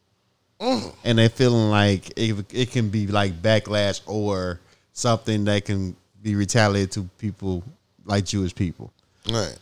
[0.59, 4.59] and they're feeling like it, it can be like backlash or
[4.91, 7.63] something that can be retaliated to people
[8.03, 8.91] like Jewish people.
[9.31, 9.57] Right.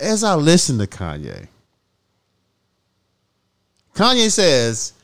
[0.00, 1.48] As I listen to Kanye,
[3.94, 4.94] Kanye says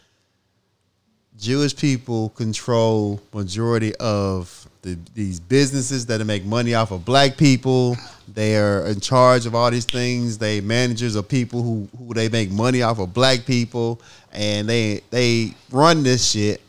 [1.36, 7.96] Jewish people control majority of the, these businesses that make money off of black people.
[8.32, 10.36] They are in charge of all these things.
[10.38, 14.00] They managers of people who, who they make money off of black people,
[14.32, 16.60] and they they run this shit.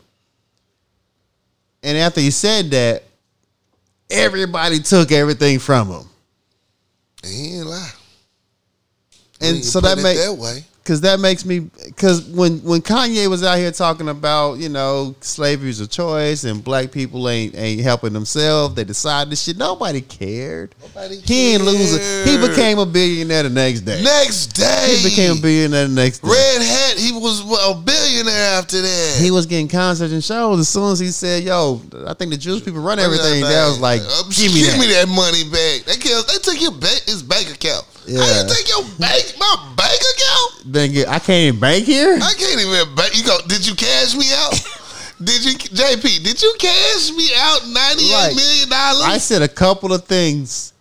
[1.84, 3.04] And after he said that,
[4.10, 6.04] everybody took everything from him.
[7.24, 7.92] He ain't lie.
[9.42, 10.64] And so that it make that way.
[10.86, 15.16] Because that makes me because when when Kanye was out here talking about you know
[15.20, 19.58] slavery is a choice and black people ain't ain't helping themselves, they decide this shit.
[19.58, 20.76] Nobody cared.
[20.80, 22.00] Nobody He ain't losing.
[22.28, 24.04] He became a billionaire the next day.
[24.04, 24.98] Next day.
[24.98, 26.30] he became a billionaire the next day.
[26.30, 26.98] Red Hat.
[27.00, 29.20] He was a billionaire after that.
[29.20, 32.38] He was getting concerts and shows as soon as he said, "Yo, I think the
[32.38, 35.86] Jewish people run everything." That was like, Uh, "Give me that." money back.
[35.86, 37.86] They killed, They took your bank, his bank account.
[38.08, 38.42] How Yeah.
[38.44, 40.74] you take your bank, my bank account?
[40.74, 42.18] Then I can't even bank here.
[42.22, 43.18] I can't even bank.
[43.18, 43.38] You go.
[43.48, 44.54] Did you cash me out?
[45.24, 46.24] did you, JP?
[46.24, 49.04] Did you cash me out ninety eight Like, million dollars?
[49.06, 50.74] I said a couple of things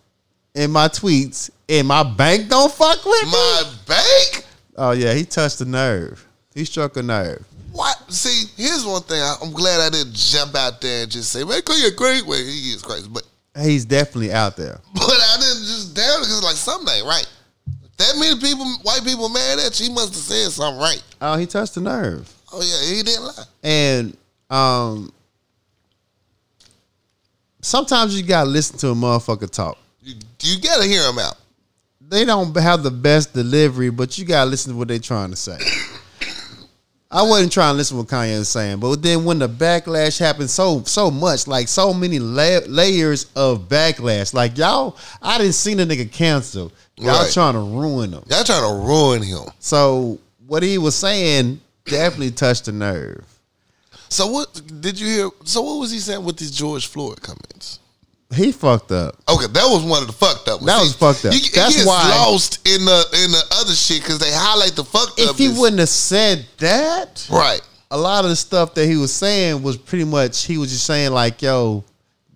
[0.53, 3.31] in my tweets, and my bank don't fuck with me.
[3.31, 4.45] my bank.
[4.77, 6.25] Oh yeah, he touched a nerve.
[6.53, 7.43] He struck a nerve.
[7.71, 7.97] What?
[8.11, 9.19] See, here's one thing.
[9.21, 12.25] I, I'm glad I didn't jump out there and just say, "Man, call you great
[12.25, 13.23] way." He is crazy, but
[13.61, 14.79] He's definitely out there.
[14.93, 17.27] but I didn't just down because like something ain't right.
[17.97, 19.87] That many people, white people, mad at you.
[19.87, 21.01] He must have said something right.
[21.21, 22.31] Oh, he touched a nerve.
[22.51, 23.43] Oh yeah, he didn't lie.
[23.63, 24.17] And
[24.49, 25.13] um
[27.61, 29.77] sometimes you gotta listen to a motherfucker talk.
[30.01, 31.35] You, you gotta hear him out.
[32.07, 35.35] They don't have the best delivery, but you gotta listen to what they're trying to
[35.35, 35.57] say.
[37.15, 40.19] I wasn't trying to listen to what Kanye was saying, but then when the backlash
[40.19, 45.53] happened so so much, like so many la- layers of backlash, like y'all, I didn't
[45.53, 46.73] see the nigga cancel.
[46.97, 47.31] Y'all Right.
[47.31, 48.23] trying to ruin him.
[48.29, 49.45] Y'all trying to ruin him.
[49.59, 53.23] So what he was saying definitely touched the nerve.
[54.09, 55.29] So what did you hear?
[55.45, 57.79] So what was he saying with these George Floyd comments?
[58.33, 59.15] He fucked up.
[59.29, 60.59] Okay, that was one of the fucked up.
[60.61, 60.65] ones.
[60.65, 61.33] That was fucked up.
[61.33, 64.83] You, That's gets why- lost in the in the other shit because they highlight the
[64.83, 65.29] fucked up.
[65.31, 67.61] If he wouldn't have said that, right,
[67.91, 70.85] a lot of the stuff that he was saying was pretty much he was just
[70.87, 71.83] saying like, "Yo,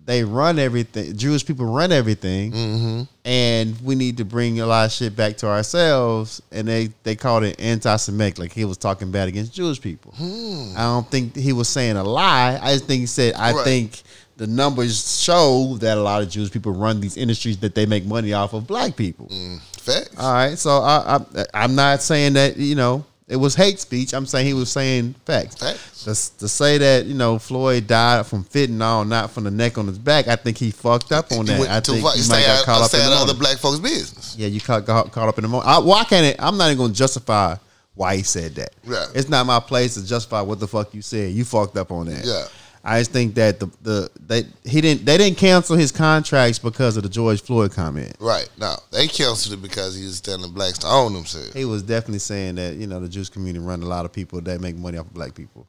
[0.06, 1.16] they run everything.
[1.16, 3.02] Jewish people run everything, Mm-hmm.
[3.24, 7.16] and we need to bring a lot of shit back to ourselves." And they they
[7.16, 10.14] called it anti-Semitic, like he was talking bad against Jewish people.
[10.16, 12.60] I don't think he was saying a lie.
[12.62, 13.56] I just think he said, "I Hmm.
[13.56, 13.64] Right.
[13.64, 14.02] think."
[14.40, 18.06] The numbers show that a lot of Jewish people run these industries that they make
[18.06, 19.26] money off of black people.
[19.26, 20.16] Mm, facts.
[20.18, 24.14] All right, so I, I I'm not saying that you know it was hate speech.
[24.14, 25.56] I'm saying he was saying facts.
[25.56, 26.04] Facts.
[26.04, 29.86] To, to say that you know Floyd died from fentanyl, not from the neck on
[29.86, 31.60] his back, I think he fucked up on that.
[31.68, 32.14] I think far.
[32.14, 34.36] he He might got caught up in the other black folks' business.
[34.38, 35.68] Yeah, you caught, got caught up in the moment.
[35.68, 36.36] I, why can't it?
[36.38, 37.56] I'm not even going to justify
[37.94, 38.70] why he said that.
[38.86, 39.06] Right.
[39.14, 41.30] It's not my place to justify what the fuck you said.
[41.32, 42.24] You fucked up on that.
[42.24, 42.46] Yeah.
[42.82, 46.96] I just think that the the they he didn't they didn't cancel his contracts because
[46.96, 48.16] of the George Floyd comment.
[48.18, 48.48] Right.
[48.58, 51.52] No, they canceled it because he was telling blacks to own themselves.
[51.52, 54.40] He was definitely saying that you know the Jewish community run a lot of people
[54.42, 55.66] that make money off of black people,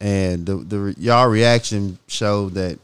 [0.00, 2.80] and the the y'all reaction showed that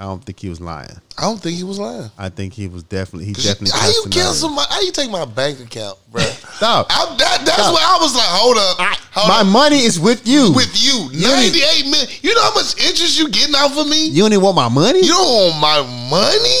[0.00, 0.96] I don't think he was lying.
[1.18, 2.10] I don't think he was lying.
[2.16, 3.70] I think he was definitely he definitely.
[3.78, 4.24] how you the nerve.
[4.24, 4.64] cancel my?
[4.70, 6.22] How you take my bank account, bro?
[6.60, 6.86] Dog.
[6.88, 7.74] I, that, that's Dog.
[7.74, 9.46] why I was like, hold up, hold My up.
[9.52, 10.52] money is with you.
[10.54, 12.08] with you, You ninety eight million.
[12.22, 14.08] You know how much interest you getting off of me?
[14.08, 15.00] you don't even want my money.
[15.00, 16.58] You don't want my money?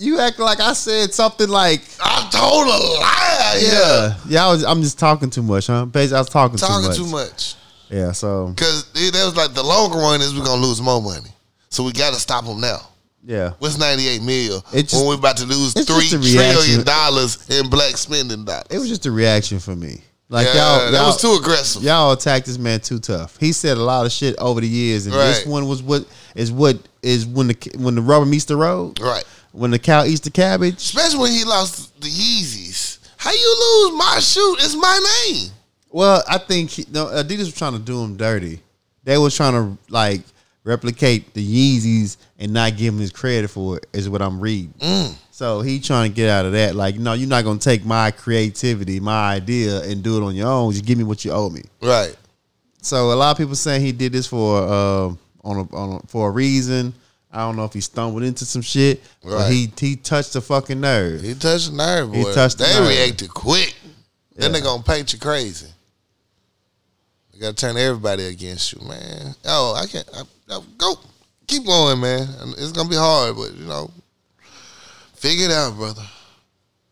[0.00, 3.58] You act like I said something like I told a lie.
[3.60, 4.46] Yeah, yeah yeah.
[4.46, 5.86] I was, I'm just talking too much, huh?
[5.86, 7.30] Basically, I was talking, talking too too much.
[7.30, 7.54] much.
[7.90, 11.30] Yeah, so Because that was like the longer run is we're gonna lose more money,
[11.68, 12.80] so we got to stop them now.
[13.24, 13.52] yeah.
[13.58, 17.96] What's ninety eight mil just- when we're about to lose three trillion dollars in black
[17.96, 18.66] spending dollars?
[18.70, 20.02] It was just a reaction for me.
[20.30, 21.82] Like yeah, y'all, that y'all, was too aggressive.
[21.82, 23.38] y'all attacked this man too tough.
[23.38, 26.04] He said a lot of shit over the years, and this one was what
[26.34, 29.00] is what is when the when the rubber meets the road.
[29.00, 29.24] Right.
[29.52, 30.76] When the cow eats the cabbage.
[30.76, 32.98] Especially when he lost the Yeezys.
[33.16, 34.56] How you lose my shoe?
[34.60, 35.50] It's my name.
[35.90, 38.60] Well, I think he, no, Adidas was trying to do him dirty.
[39.04, 40.20] They was trying to like
[40.68, 44.74] replicate the Yeezys and not give him his credit for it is what I'm reading.
[44.78, 45.14] Mm.
[45.30, 46.74] So he trying to get out of that.
[46.74, 50.48] Like, no, you're not gonna take my creativity, my idea, and do it on your
[50.48, 50.72] own.
[50.72, 51.62] Just give me what you owe me.
[51.82, 52.14] Right.
[52.82, 55.06] So a lot of people saying he did this for uh,
[55.44, 56.92] on a, on a, for a reason.
[57.30, 60.80] I don't know if he stumbled into some shit, but he he touched the fucking
[60.80, 61.20] nerve.
[61.22, 62.32] He touched the nerve, He boy.
[62.34, 62.88] touched the they nerve.
[62.88, 63.74] reacted quick.
[64.34, 64.58] Then Yeah.
[64.58, 65.66] they gonna paint you crazy.
[67.38, 69.32] You gotta turn everybody against you, man.
[69.44, 70.08] Oh, I can't.
[70.12, 70.22] I,
[70.56, 70.96] I, go,
[71.46, 72.26] keep going, man.
[72.58, 73.92] It's gonna be hard, but you know,
[75.14, 76.02] figure it out, brother.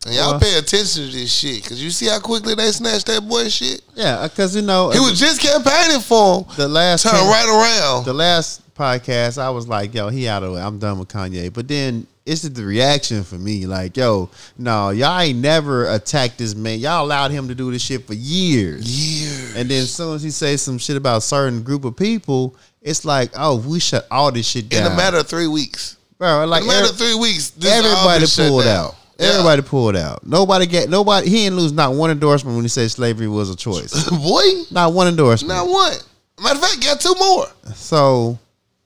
[0.05, 3.07] And y'all Well- pay attention to this shit, cause you see how quickly they snatched
[3.07, 3.81] that boy shit.
[3.93, 6.45] Yeah, because you know He was just campaigning for him.
[6.55, 8.05] the last Turn right around.
[8.05, 10.59] the last podcast, I was like, yo, he out of it.
[10.59, 11.51] I'm done with Kanye.
[11.51, 13.65] But then it's just the reaction for me.
[13.65, 16.79] Like, yo, no, y'all ain't never attacked this man.
[16.79, 18.85] Y'all allowed him to do this shit for years.
[18.87, 19.55] Years.
[19.55, 22.55] And then as soon as he says some shit about a certain group of people,
[22.81, 24.85] it's like, oh, we shut all this shit down.
[24.85, 25.97] In a matter of three weeks.
[26.17, 28.95] Bro, like In a matter every- of three weeks, everybody pulled out.
[29.19, 29.27] Yeah.
[29.29, 30.25] Everybody pulled out.
[30.27, 31.27] Nobody get nobody.
[31.29, 34.07] He didn't lose not one endorsement when he said slavery was a choice.
[34.09, 35.49] Boy, not one endorsement.
[35.55, 35.93] not one.
[36.39, 37.47] Matter of fact, got two more.
[37.73, 38.37] So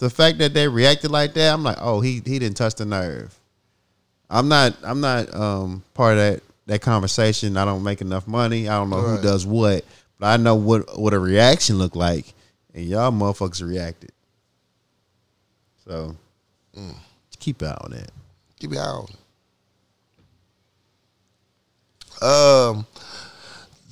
[0.01, 2.85] the fact that they reacted like that, I'm like, oh, he he didn't touch the
[2.85, 3.37] nerve.
[4.31, 7.55] I'm not I'm not um part of that that conversation.
[7.55, 8.67] I don't make enough money.
[8.67, 9.17] I don't know Right.
[9.17, 9.85] who does what,
[10.19, 12.33] but I know what what a reaction looked like,
[12.73, 14.11] and y'all motherfuckers reacted.
[15.85, 16.15] So
[16.75, 16.95] Mm.
[17.39, 18.09] keep out on that.
[18.59, 19.09] Keep out
[22.21, 22.77] on.
[22.77, 22.85] Um,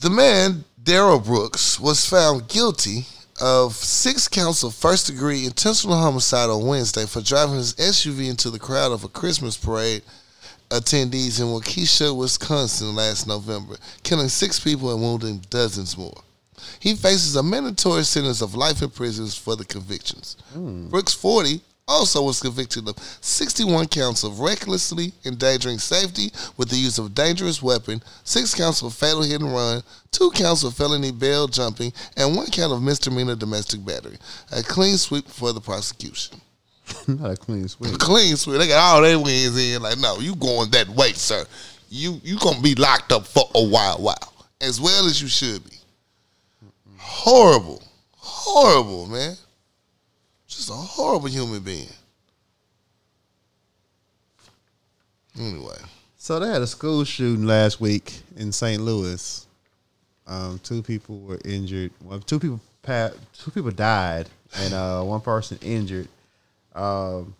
[0.02, 3.06] the man Darrell Brooks was found guilty
[3.42, 8.50] of six counts of first degree intentional homicide on Wednesday for driving his SUV into
[8.50, 10.02] the crowd of a Christmas parade
[10.70, 16.22] attendees in Waukesha, Wisconsin last November, killing six people and wounding dozens more.
[16.80, 20.36] He faces a mandatory sentence of life in prison for the convictions.
[20.54, 20.90] Hmm.
[20.90, 27.00] Brooks, 40, also was convicted of 61 counts of recklessly endangering safety with the use
[27.00, 31.12] of a dangerous weapon, six counts of fatal hit and run, two counts of felony
[31.12, 34.18] bail jumping, and one count of misdemeanor domestic battery.
[34.52, 36.40] A clean sweep for the prosecution.
[37.08, 37.98] not a clean sweep.
[37.98, 38.60] Clean sweep.
[38.60, 39.82] They got all their wins in.
[39.82, 41.46] Like, no, you going that way, sir.
[41.90, 44.34] You you gonna be locked up for a while, while.
[44.62, 45.76] As well as you should be.
[46.98, 47.82] Horrible.
[48.16, 49.36] Horrible, man.
[50.60, 51.88] Just a horrible human being.
[55.40, 55.78] Anyway.
[56.18, 58.82] So they had a school shooting last week in St.
[58.82, 59.48] Louis.
[60.28, 61.94] Um, two people were injured.
[62.04, 66.10] Well, two people two people died, and uh, one person injured.
[66.76, 67.34] Um,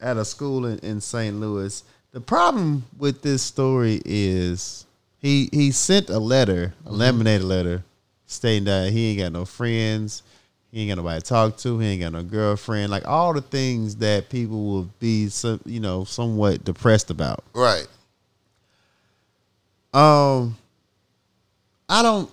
[0.00, 1.36] at a school in, in St.
[1.36, 1.84] Louis.
[2.10, 4.86] The problem with this story is
[5.18, 7.84] he he sent a letter, a laminated letter,
[8.26, 10.24] stating that he ain't got no friends,
[10.76, 13.40] he ain't got nobody to talk to, he ain't got no girlfriend, like all the
[13.40, 17.42] things that people will be, some, you know, somewhat depressed about.
[17.54, 17.86] Right.
[19.94, 20.54] Um,
[21.88, 22.30] I don't.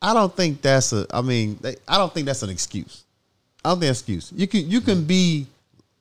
[0.00, 1.04] I don't think that's a.
[1.12, 3.04] I mean, I don't think that's an excuse.
[3.62, 4.32] I don't think an excuse.
[4.34, 5.46] You can you can be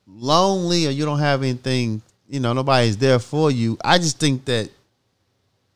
[0.07, 2.01] lonely or you don't have anything.
[2.29, 3.77] You know, nobody's there for you.
[3.83, 4.69] I just think that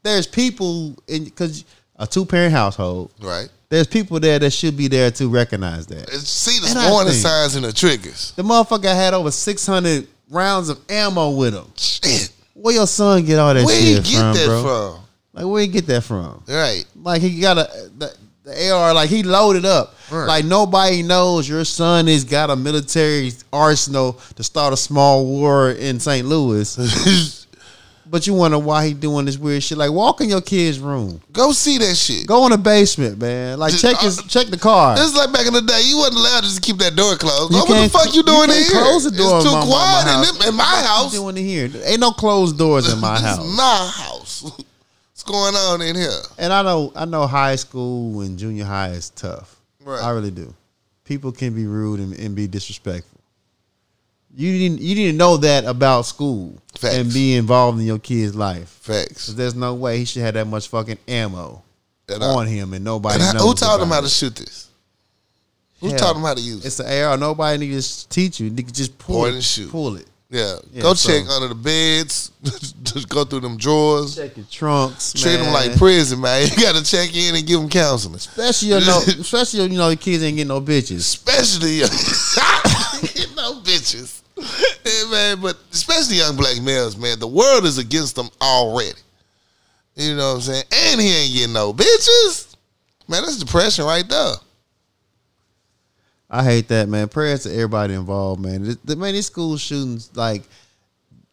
[0.03, 1.65] there's people in because
[1.97, 3.11] a two parent household.
[3.21, 3.49] Right.
[3.69, 6.09] There's people there that should be there to recognize that.
[6.11, 8.31] See the And warning signs and the triggers.
[8.35, 11.65] The motherfucker had over six hundred rounds of ammo with him.
[11.75, 12.31] Shit.
[12.53, 14.61] Where your son get all that Where shit get from, that bro?
[14.63, 15.03] from?
[15.33, 16.43] Like where you get that from?
[16.47, 16.85] Right.
[16.95, 19.95] Like he got a the, the AR, like he loaded up.
[20.11, 20.25] Right.
[20.25, 25.71] Like nobody knows your son has got a military arsenal to start a small war
[25.71, 26.25] in St.
[26.25, 26.77] Louis.
[28.09, 29.77] but you wonder why he doing this weird shit.
[29.77, 31.21] Like walk in your kid's room.
[31.31, 32.27] Go see that shit.
[32.27, 33.59] Go in the basement, man.
[33.59, 34.95] Like Just- check his uh, check the car.
[34.95, 35.81] This is like back in the day.
[35.85, 37.51] You wasn't allowed to just keep that door closed.
[37.53, 38.71] You oh, what the fuck you doing you in here?
[38.81, 40.47] Close the door it's in too my, quiet my in, house.
[40.49, 41.13] in my What house.
[41.13, 41.69] You doing in here?
[41.85, 43.57] Ain't no closed doors in my house.
[43.57, 44.43] my house.
[44.43, 46.11] What's going on in here?
[46.37, 49.55] And I know I know high school and junior high is tough.
[49.83, 50.01] Right.
[50.01, 50.53] I really do.
[51.05, 53.14] People can be rude and, and be disrespectful.
[54.35, 56.95] You didn't you didn't know that about school Facts.
[56.95, 58.67] and be involved in your kid's life.
[58.69, 59.27] Facts.
[59.27, 61.63] there's no way he should have that much fucking ammo
[62.09, 63.43] And I- on him and nobody And I- knows.
[63.43, 64.67] who taught him how to shoot this?
[65.81, 66.65] Who Hell, taught him how to use it?
[66.67, 67.17] It's the AR.
[67.17, 68.49] Nobody need to teach you.
[68.51, 69.69] Can just pull Point it, and shoot.
[69.71, 70.07] pull it.
[70.29, 70.55] Yeah.
[70.73, 72.31] Yeah, Go so- check under the beds.
[72.83, 74.15] Just go through them drawers.
[74.15, 75.13] Check your trunks.
[75.13, 76.47] Treat them like prison, man.
[76.57, 78.15] You got to check in and give them counseling.
[78.15, 80.97] Especially you know, especially you know, the kids ain't getting no bitches.
[80.97, 81.79] Especially
[83.35, 84.21] no bitches.
[85.11, 87.19] Man, but especially young black males, man.
[87.19, 88.99] The world is against them already.
[89.95, 90.63] You know what I'm saying?
[90.73, 92.55] And he ain't getting no bitches.
[93.07, 94.33] Man, that's depression right there.
[96.29, 97.07] I hate that, man.
[97.07, 98.63] Prayers to everybody involved, man.
[98.63, 100.43] The, the man, these school shootings, like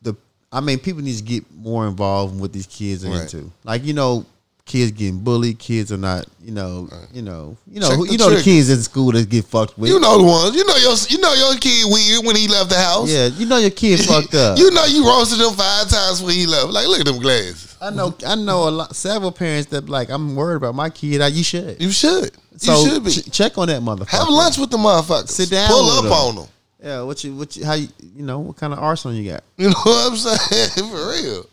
[0.03, 0.15] the,
[0.53, 3.23] I mean, people need to get more involved in what these kids are Right.
[3.23, 3.51] into.
[3.65, 4.27] Like you know,
[4.65, 5.59] kids getting bullied.
[5.59, 8.37] Kids are not, you know, you know, you know, Check who, the you know the
[8.37, 8.45] trigger.
[8.45, 9.91] kids in school that get fucked with.
[9.91, 10.55] You know the ones.
[10.57, 13.11] You know your you know your kid weird when he left the house.
[13.13, 14.59] yeah, you know your kid fucked up.
[14.59, 16.69] You know you roasted him five times when he left.
[16.69, 17.77] Like look at them glasses.
[17.81, 21.21] I know, I know a lot, several parents that like, I'm worried about my kid.
[21.21, 21.83] I, you should.
[21.83, 22.31] You should.
[22.57, 23.11] So you should be.
[23.11, 24.09] ch- check on that motherfucker.
[24.11, 25.29] Have lunch with the motherfuckers.
[25.31, 26.13] Sit down Pull with up them.
[26.13, 26.47] on them.
[26.81, 29.43] Yeah, what you, what you, how you, you know, what kind of arsenal you got?
[29.57, 30.89] You know what I'm saying?
[30.91, 31.47] For real.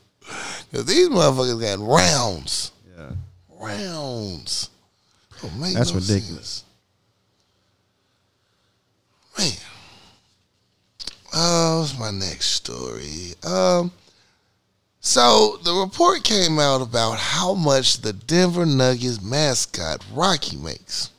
[0.69, 2.71] Because these motherfuckers got rounds.
[3.59, 4.69] Rounds.
[5.41, 6.63] That's no ridiculous.
[9.37, 9.53] sense.
[9.61, 9.69] Man.
[11.31, 13.33] Uh, what's my next story?
[13.43, 13.91] Um,
[14.99, 21.09] so the report came out about how much the Denver Nuggets mascot Rocky makes.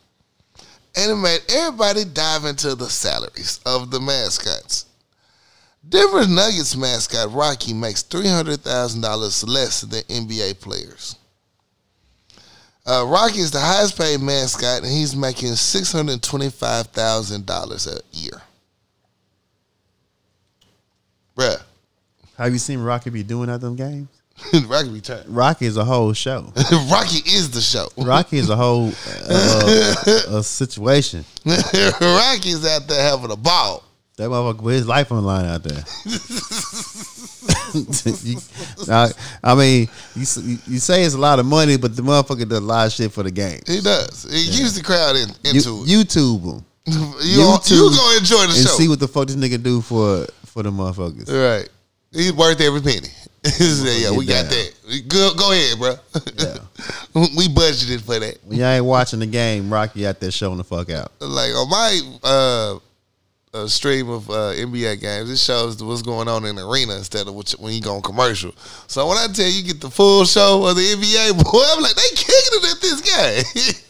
[0.96, 4.86] And it made everybody dive into the salaries of the mascots.
[5.88, 11.16] Denver Nuggets mascot Rocky makes $300,000 less than NBA players.
[12.90, 18.42] Uh, Rocky is the highest paid mascot, and he's making $625,000 a year.
[21.36, 21.62] Bruh,
[22.36, 24.08] Have you seen Rocky be doing at them games?
[24.66, 25.02] Rocky be.
[25.28, 26.52] Rocky is a whole show.
[26.90, 27.86] Rocky is the show.
[27.96, 28.90] Rocky is a whole
[29.28, 29.94] uh,
[30.38, 31.24] a situation.
[31.46, 33.84] Rocky's out there having a ball.
[34.20, 35.82] That motherfucker put his life on the line out there.
[38.24, 38.38] You-
[38.90, 39.10] I,
[39.42, 42.58] I mean, you, you you say it's a lot of money, but the motherfucker does
[42.58, 43.60] a lot of shit for the game.
[43.66, 44.24] He does.
[44.30, 45.88] He keeps the crowd in, You, into it.
[45.88, 48.74] YouTube him You, YouTube you gonna enjoy the and show.
[48.76, 51.28] see what the fuck this nigga do for for the motherfuckers.
[51.32, 51.68] right.
[52.12, 53.08] He's worth every penny.
[53.44, 54.72] yeah, we got that.
[55.08, 55.94] Go, go ahead, bro.
[56.36, 56.58] Yeah.
[57.14, 58.36] we budgeted for that.
[58.44, 61.12] When y'all ain't watching the game, Rocky out there showing the fuck out.
[61.20, 62.78] like on my uh,
[63.52, 67.26] uh stream of uh, NBA games, it shows what's going on in the arena instead
[67.26, 68.52] of what you- when you go on commercial.
[68.86, 71.82] So when I tell you, you get the full show of the NBA, boy, I'm
[71.82, 73.74] like they kicking it at this game.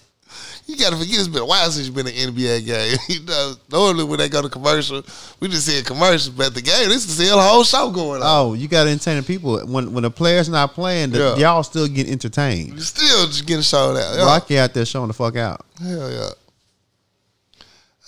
[0.66, 2.96] you got to forget it's been a while since you've been an NBA game.
[3.09, 5.03] you know, normally when they go to commercial,
[5.40, 8.23] we just see a commercial, but the game this is still a whole show going
[8.23, 8.29] on.
[8.51, 9.59] Oh, you got to entertain the people.
[9.66, 11.37] When when the players not playing, the, Yeah.
[11.37, 12.75] y'all still get entertained.
[12.75, 14.16] You still just getting showed out.
[14.16, 14.25] Yeah.
[14.25, 15.66] Rocky out there showing the fuck out.
[15.83, 16.29] Hell yeah.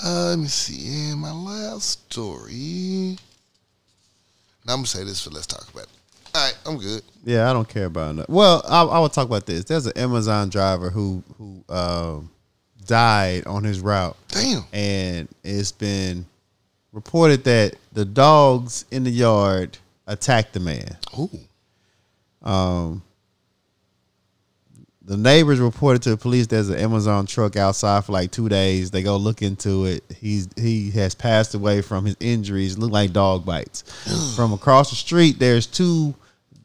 [0.04, 1.10] Uh, let me see.
[1.10, 3.16] And my last story.
[4.66, 5.88] Now I'm gonna say this for let's talk about it.
[6.34, 7.02] All right, I'm good.
[7.24, 8.30] Yeah, I don't care about that.
[8.30, 9.64] Well, I, I will talk about this.
[9.64, 12.30] There's an Amazon driver who who um,
[12.86, 14.64] died on his route, Damn.
[14.72, 16.26] and it's been
[16.92, 20.96] reported that the dogs in the yard attacked the man.
[21.18, 21.30] Ooh.
[25.12, 28.90] The neighbors reported to the police there's an Amazon truck outside for like two days.
[28.90, 30.02] They go look into it.
[30.18, 32.78] He's he has passed away from his injuries.
[32.78, 33.82] Look like dog bites.
[34.36, 36.14] from across the street, there's two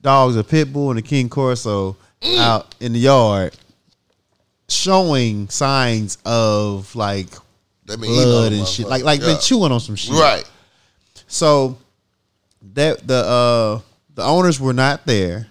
[0.02, 1.98] dogs, a pit bull and a king corso,
[2.38, 3.54] out in the yard,
[4.70, 7.28] showing signs of like
[7.86, 8.88] blood and shit.
[8.88, 9.26] Like like Yeah.
[9.26, 10.14] been chewing on some shit.
[10.16, 10.50] Right.
[11.28, 11.78] So
[12.76, 13.80] that the uh
[14.16, 15.48] the owners were not there.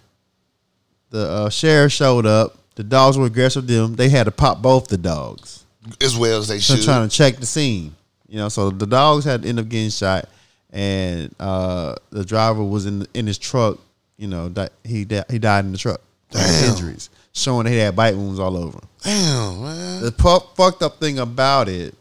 [1.11, 2.57] The uh, sheriff showed up.
[2.77, 3.97] The dogs were aggressive with them.
[3.97, 5.65] They had to pop both the dogs.
[6.01, 6.85] As well as they So should.
[6.85, 7.95] trying to check the scene.
[8.29, 10.29] You know, so the dogs had to end up getting shot
[10.73, 13.79] and uh the driver was in in his truck,
[14.19, 16.01] you know, di- he di- he died in the truck.
[16.31, 16.71] Damn.
[16.71, 17.09] Injuries.
[17.33, 18.89] Showing that he had bite wounds all over him.
[19.03, 20.03] Damn, man.
[20.03, 21.95] The pu- fucked up thing about it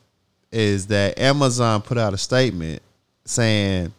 [0.52, 2.82] is that Amazon put out a statement
[3.26, 3.94] saying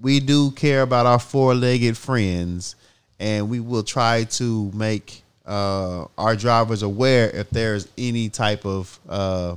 [0.00, 2.74] we do care about our four-legged friends,
[3.18, 8.98] and we will try to make uh, our drivers aware if there's any type of
[9.08, 9.56] uh,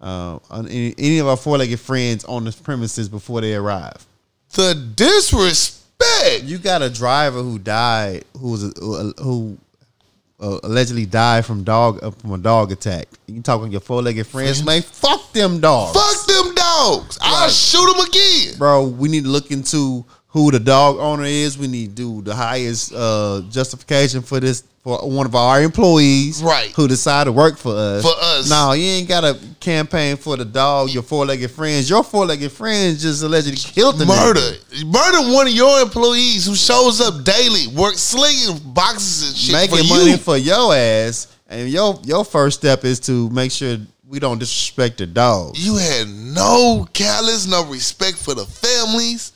[0.00, 4.06] uh, any, any of our four-legged friends on the premises before they arrive.
[4.54, 6.44] The disrespect.
[6.44, 9.58] You got a driver who died, who was a, who, who
[10.38, 13.08] uh, allegedly died from dog uh, from a dog attack.
[13.26, 14.82] You talking your four-legged friends, man?
[14.82, 15.98] Fuck them dogs.
[15.98, 17.18] Fuck them dogs.
[17.22, 18.58] I'll shoot them again.
[18.58, 20.04] bro, we need to look into
[20.36, 21.56] who the dog owner is.
[21.56, 26.42] We need to do the highest uh, justification for this for one of our employees,
[26.44, 26.70] Right.
[26.76, 28.02] Who decide to work for us.
[28.02, 28.48] For us.
[28.48, 30.90] No, you ain't got a campaign for the dog.
[30.90, 31.90] Your four-legged friends.
[31.90, 34.38] Your four-legged friends just allegedly killed the Murder.
[34.38, 34.84] nigga.
[34.84, 39.88] Murder one of your employees who shows up daily, work slinging boxes and shit making
[39.88, 40.16] for money you.
[40.18, 41.28] for your ass.
[41.48, 45.56] And your your first step is to make sure we don't disrespect the dog.
[45.56, 49.32] You had no callous, no respect for the families.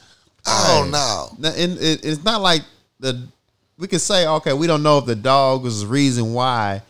[0.46, 1.48] Oh no.
[1.48, 2.62] And it, it's not like
[2.98, 3.26] the
[3.78, 6.82] we could say, okay, we don't know if the dog was the reason why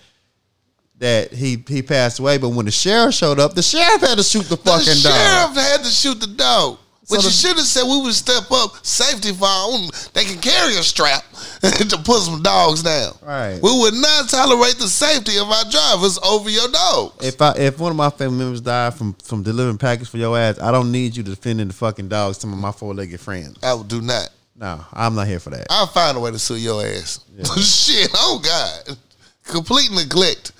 [0.98, 2.38] that he he passed away.
[2.38, 4.86] But when the sheriff showed up, the sheriff had to shoot the fucking dog.
[4.86, 5.54] The sheriff dog.
[5.54, 6.78] Sheriff had to shoot the dog.
[7.10, 9.88] But So you should have said we would step up safety for our own.
[10.14, 11.24] They can carry a strap
[11.60, 13.12] to put some dogs down.
[13.22, 13.58] Right.
[13.60, 17.12] We would not tolerate the safety of our drivers over your dog.
[17.22, 20.38] If I if one of my family members died from from delivering package for your
[20.38, 22.38] ass, I don't need you defending the fucking dogs.
[22.38, 23.58] Some of my four legged friends.
[23.62, 24.30] I would do not.
[24.56, 25.66] No, I'm not here for that.
[25.70, 27.20] I'll find a way to sue your ass.
[27.58, 28.96] Shit, oh God.
[29.44, 30.52] Complete neglect.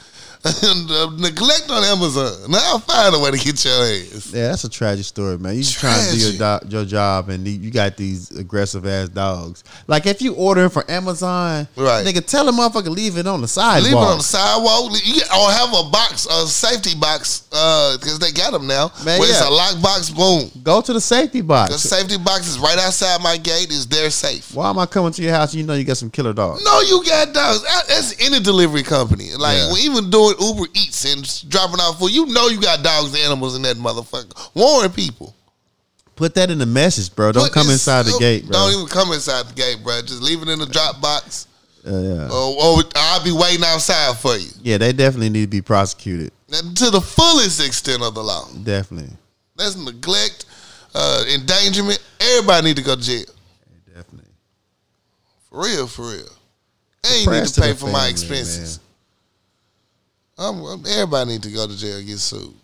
[0.43, 2.51] Uh, neglect on Amazon.
[2.51, 4.33] Now I'll find a way to get your ass.
[4.33, 5.55] Yeah, that's a tragic story, man.
[5.55, 9.09] You just trying to do your, do- your job, and you got these aggressive ass
[9.11, 9.65] dogs.
[9.87, 12.07] Like if you order from Amazon, Right.
[12.07, 13.85] Nigga, tell the motherfucker leave it on the sidewalk.
[13.85, 14.93] Leave it on the sidewalk.
[15.05, 18.91] You or have a box, a safety box, because they got them now.
[19.05, 20.51] Man, where it's a lock box, boom.
[20.63, 21.73] Go to the safety box.
[21.73, 23.71] The safety box is right outside my gate.
[23.71, 24.55] Is there safe?
[24.55, 25.55] Why am I coming to your house?
[25.55, 26.65] You know you got some killer dogs.
[26.65, 27.63] No, you got dogs.
[27.89, 29.31] That's any delivery company.
[29.39, 29.73] Like Yeah.
[29.73, 32.13] we even doing Uber Eats and dropping off food.
[32.13, 34.51] You know you got dogs and animals in that motherfucker.
[34.55, 35.35] Warn people.
[36.17, 37.33] Put that in the message, bro.
[37.33, 38.53] Don't Put come this- inside the oh, gate, bro.
[38.53, 40.01] Don't even come inside the gate, bro.
[40.03, 41.47] Just leave it in the drop box.
[41.87, 42.29] Uh, yeah.
[42.29, 44.51] Or, or I'll be waiting outside for you.
[44.63, 46.31] yeah, they definitely need to be prosecuted.
[46.53, 48.47] And to the fullest extent of the law.
[48.65, 49.17] Definitely,
[49.57, 50.45] That's neglect,
[50.95, 52.05] uh, endangerment.
[52.21, 53.25] Everybody need to go to jail.
[53.87, 54.31] definitely.
[55.49, 56.29] For real, for real.
[57.05, 58.77] And you need to pay for my expenses.
[58.79, 58.85] Um,
[60.41, 62.55] um, everybody need to go to jail and get sued.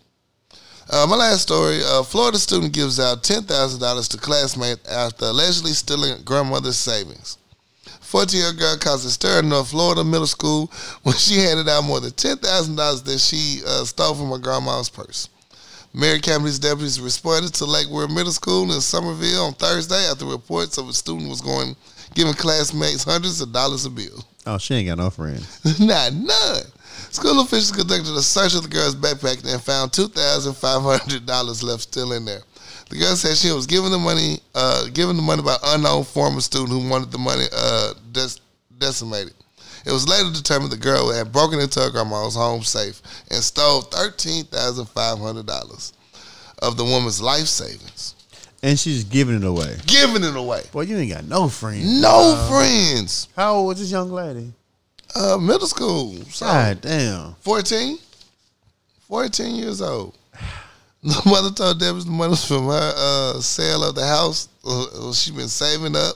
[0.89, 5.25] Uh, my last story: uh, Florida student gives out ten thousand dollars to classmate after
[5.25, 7.37] allegedly stealing grandmother's savings.
[8.01, 10.71] Fourteen-year-old girl caused a stir in North Florida middle school
[11.03, 14.39] when she handed out more than ten thousand dollars that she uh, stole from her
[14.39, 15.29] grandma's purse.
[15.93, 20.77] Mary County's deputies responded to Lake Weir Middle School in Summerfield on Thursday after reports
[20.77, 21.75] of a student was going
[22.13, 24.23] giving classmates hundreds of dollars a bill.
[24.45, 25.63] Oh, she ain't got no friends.
[25.79, 26.63] Not none.
[27.11, 31.25] School officials conducted a search of the girl's backpack and found two thousand five hundred
[31.25, 32.41] dollars left still in there.
[32.89, 36.03] The girl said she was given the money, uh, given the money by an unknown
[36.05, 38.39] former student who wanted the money uh, des-
[38.77, 39.33] decimated.
[39.85, 43.81] It was later determined the girl had broken into her grandma's home safe and stole
[43.81, 45.93] thirteen thousand five hundred dollars
[46.61, 48.15] of the woman's life savings,
[48.63, 49.77] And she's giving it away.
[49.85, 50.63] giving it away.
[50.71, 52.01] Boy, you ain't got no friends.
[52.01, 53.27] No friends.
[53.35, 54.51] How old was this young lady?
[55.15, 56.15] Uh, middle school.
[56.29, 57.33] So God damn.
[57.41, 57.97] 14?
[59.07, 60.15] 14 years old.
[61.03, 64.49] The mother told Debbie the money from her uh, sale of the house.
[64.65, 66.15] Uh, she been saving up.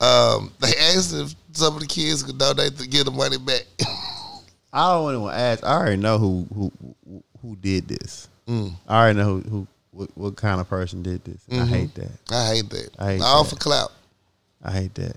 [0.00, 3.62] Um, they asked if some of the kids could donate to get the money back.
[4.72, 5.64] I don't even want to ask.
[5.64, 6.72] I already know who who
[7.04, 8.28] who, who did this.
[8.48, 8.72] Mm.
[8.88, 11.44] I already know who, who what, what kind of person did this.
[11.52, 12.10] I hate that.
[12.30, 12.90] I hate that.
[12.98, 13.50] I hate All that.
[13.50, 13.92] for clout.
[14.62, 15.16] I hate that.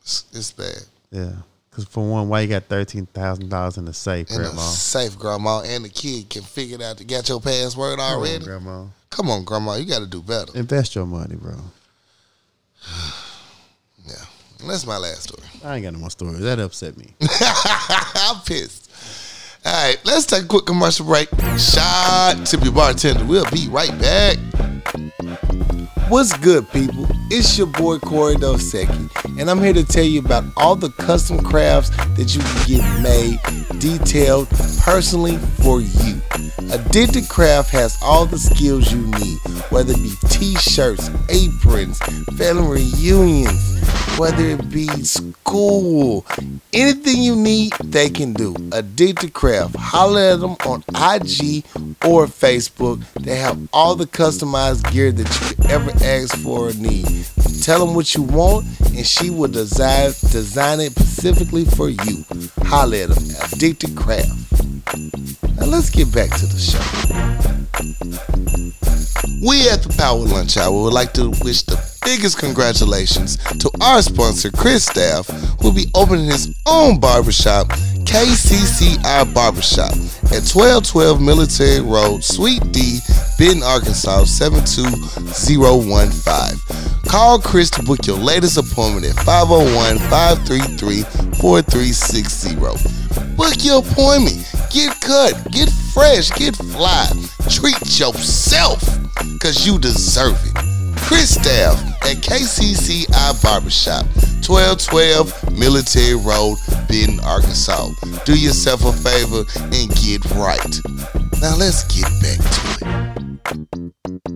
[0.00, 0.78] It's, it's bad.
[1.10, 1.32] Yeah.
[1.76, 4.62] Because for one, why you got thirteen thousand dollars in the safe, And a Grandma?
[4.62, 8.14] safe grandma and the kid can figure it out to get your password Come on,
[8.16, 8.42] already.
[8.46, 8.84] Grandma.
[9.10, 10.56] Come on, grandma, you got to do better.
[10.58, 11.54] Invest your money, bro.
[14.06, 14.14] Yeah,
[14.68, 15.42] that's my last story.
[15.64, 16.38] I ain't got no more stories.
[16.38, 17.12] That upset me.
[17.20, 18.88] I'm pissed.
[19.66, 21.28] All right, let's take a quick commercial break.
[21.58, 23.24] Shot tip your bartender.
[23.24, 24.36] We'll be right back.
[26.08, 27.08] What's good, people?
[27.30, 31.42] It's your boy Corey Dosecki, and I'm here to tell you about all the custom
[31.42, 34.48] crafts that you can get made, detailed,
[34.78, 36.22] personally for you.
[36.70, 39.38] Addicted Craft has all the skills you need,
[39.70, 41.98] whether it be t-shirts, aprons,
[42.36, 43.75] family reunions,
[44.18, 46.24] whether it be school,
[46.72, 48.54] anything you need, they can do.
[48.72, 51.64] Addicted Craft, holler at them on IG
[52.04, 53.02] or Facebook.
[53.14, 57.26] They have all the customized gear that you could ever ask for or need.
[57.62, 62.24] Tell them what you want, and she will design design it specifically for you.
[62.62, 64.28] Holler at them, Addicted Craft.
[65.56, 67.55] Now let's get back to the show.
[69.42, 74.00] We at the Power Lunch Hour would like to wish the biggest congratulations to our
[74.00, 75.26] sponsor, Chris Staff,
[75.60, 77.68] who will be opening his own barbershop,
[78.06, 79.92] KCCI Barbershop,
[80.32, 83.00] at 1212 Military Road, Suite D,
[83.38, 86.95] Benton, Arkansas, 72015.
[87.08, 91.02] Call Chris to book your latest appointment at 501 533
[91.40, 92.56] 4360.
[93.36, 94.44] Book your appointment.
[94.70, 97.08] Get cut, get fresh, get fly.
[97.48, 98.82] Treat yourself
[99.32, 100.54] because you deserve it.
[101.06, 104.04] Chris Staff at KCCI Barbershop,
[104.44, 107.90] 1212 Military Road, Benton, Arkansas.
[108.24, 110.80] Do yourself a favor and get right.
[111.40, 113.20] Now let's get back to
[114.32, 114.35] it.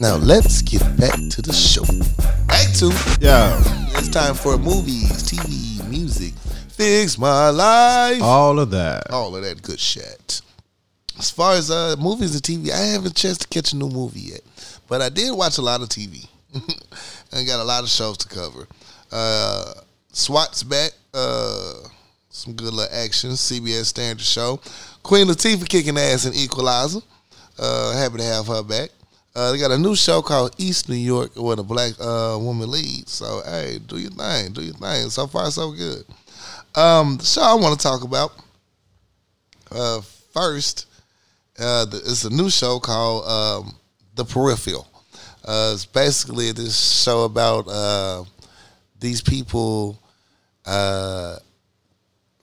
[0.00, 1.84] Now let's get back to the show.
[2.48, 2.90] Act two.
[3.20, 3.56] Yeah.
[3.98, 6.34] It's time for movies, TV, music.
[6.70, 8.22] Fix my life.
[8.22, 9.10] All of that.
[9.10, 10.40] All of that good shit.
[11.18, 13.76] As far as uh, movies and TV, I haven't had a chance to catch a
[13.76, 14.42] new movie yet,
[14.86, 16.28] but I did watch a lot of TV.
[16.54, 18.66] and got a lot of shows to cover.
[19.10, 19.72] Uh,
[20.12, 20.92] SWAT's back.
[21.12, 21.74] Uh,
[22.30, 23.30] some good little action.
[23.30, 24.60] CBS Standard Show.
[25.02, 27.00] Queen Latifah kicking ass in Equalizer.
[27.58, 28.90] Uh, happy to have her back.
[29.34, 32.70] Uh, they got a new show called East New York where the black uh, woman
[32.70, 33.12] leads.
[33.12, 35.10] So hey, do your thing, do your thing.
[35.10, 36.04] So far, so good.
[36.74, 38.32] Um, the show I want to talk about
[39.70, 40.00] uh,
[40.32, 40.86] first,
[41.58, 43.76] uh, the, it's a new show called um,
[44.14, 44.86] The Peripheral.
[45.44, 48.24] Uh, it's basically this show about uh,
[49.00, 49.98] these people
[50.66, 51.36] uh,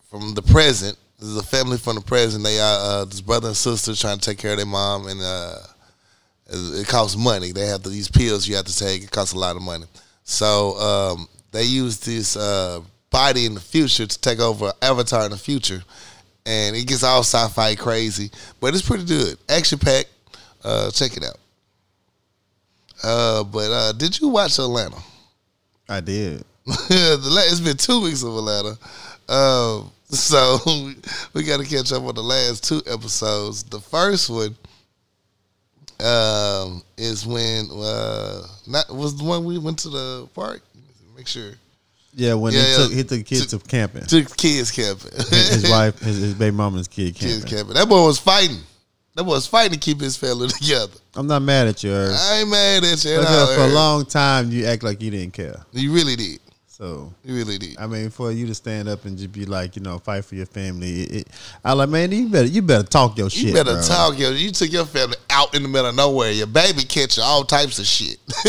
[0.10, 0.98] from the present.
[1.20, 2.44] This is a family from the present.
[2.44, 5.22] They are this brother and sister trying to take care of their mom, and
[6.48, 7.52] it, costs money.
[7.52, 9.04] They have to, these pills you have to take.
[9.04, 9.86] It costs a lot of money.
[10.24, 15.32] So um, they use this uh, body in the future to take over Avatar in
[15.32, 15.84] the future,
[16.46, 19.38] and it gets all sci-fi crazy, but it's pretty good.
[19.50, 20.10] Action packed.
[20.64, 21.38] Uh, check it out.
[23.04, 24.98] Uh, but uh, did you watch Atlanta?
[25.88, 26.44] I did.
[26.90, 28.78] It's been two weeks of Atlanta.
[29.30, 30.58] Um, so
[31.34, 33.64] we got to catch up on the last two episodes.
[33.64, 34.56] The first one
[36.04, 40.62] um, is when uh, not was the one we went to the park.
[41.16, 41.52] Make sure
[42.14, 42.78] Yeah, when Yeah, he yeah.
[42.78, 44.04] took he took kids to camping.
[44.06, 45.12] took kids camping.
[45.30, 47.58] his wife, his, his baby mama, and his kid kids camping.
[47.58, 47.74] camping.
[47.76, 48.58] That boy was fighting.
[49.16, 50.92] That boy was fighting to keep his family together.
[51.16, 52.22] I'm not mad at you, Ernst.
[52.32, 53.14] I ain't mad at you.
[53.16, 55.56] at Because all, for a long time you act like you didn't care.
[55.72, 56.40] You really did.
[56.76, 57.78] So You really did.
[57.78, 60.36] I mean, for you to stand up and just be like, you know, fight for
[60.36, 61.28] your family, it, it,
[61.64, 63.44] I like, man, you better you better talk your shit.
[63.44, 63.82] You better bro.
[63.82, 64.32] talk, yo.
[64.32, 66.32] You took your family out in the middle of nowhere.
[66.32, 68.18] Your baby catching all types of shit.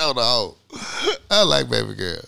[0.00, 0.78] oh no,
[1.30, 2.22] I like baby girl.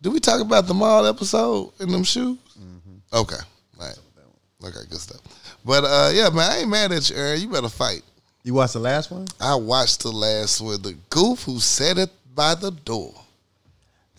[0.00, 2.38] Did we talk about the mall episode in them shoes?
[2.56, 2.96] Mm-hmm.
[3.12, 3.42] Okay,
[3.80, 3.98] all right.
[4.64, 5.20] Okay, good stuff.
[5.64, 7.40] But uh, yeah, man, I ain't mad at you, Earn.
[7.40, 8.02] You better fight.
[8.44, 9.26] You watched the last one?
[9.40, 13.12] I watched the last one, the goof who set it by the door.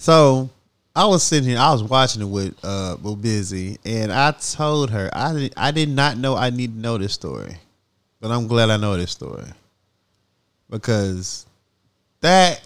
[0.03, 0.49] So
[0.93, 4.89] I was sitting here, I was watching it with uh with Busy, and I told
[4.89, 7.55] her I did, I did not know I need to know this story,
[8.19, 9.45] but I'm glad I know this story
[10.69, 11.45] because
[12.19, 12.61] that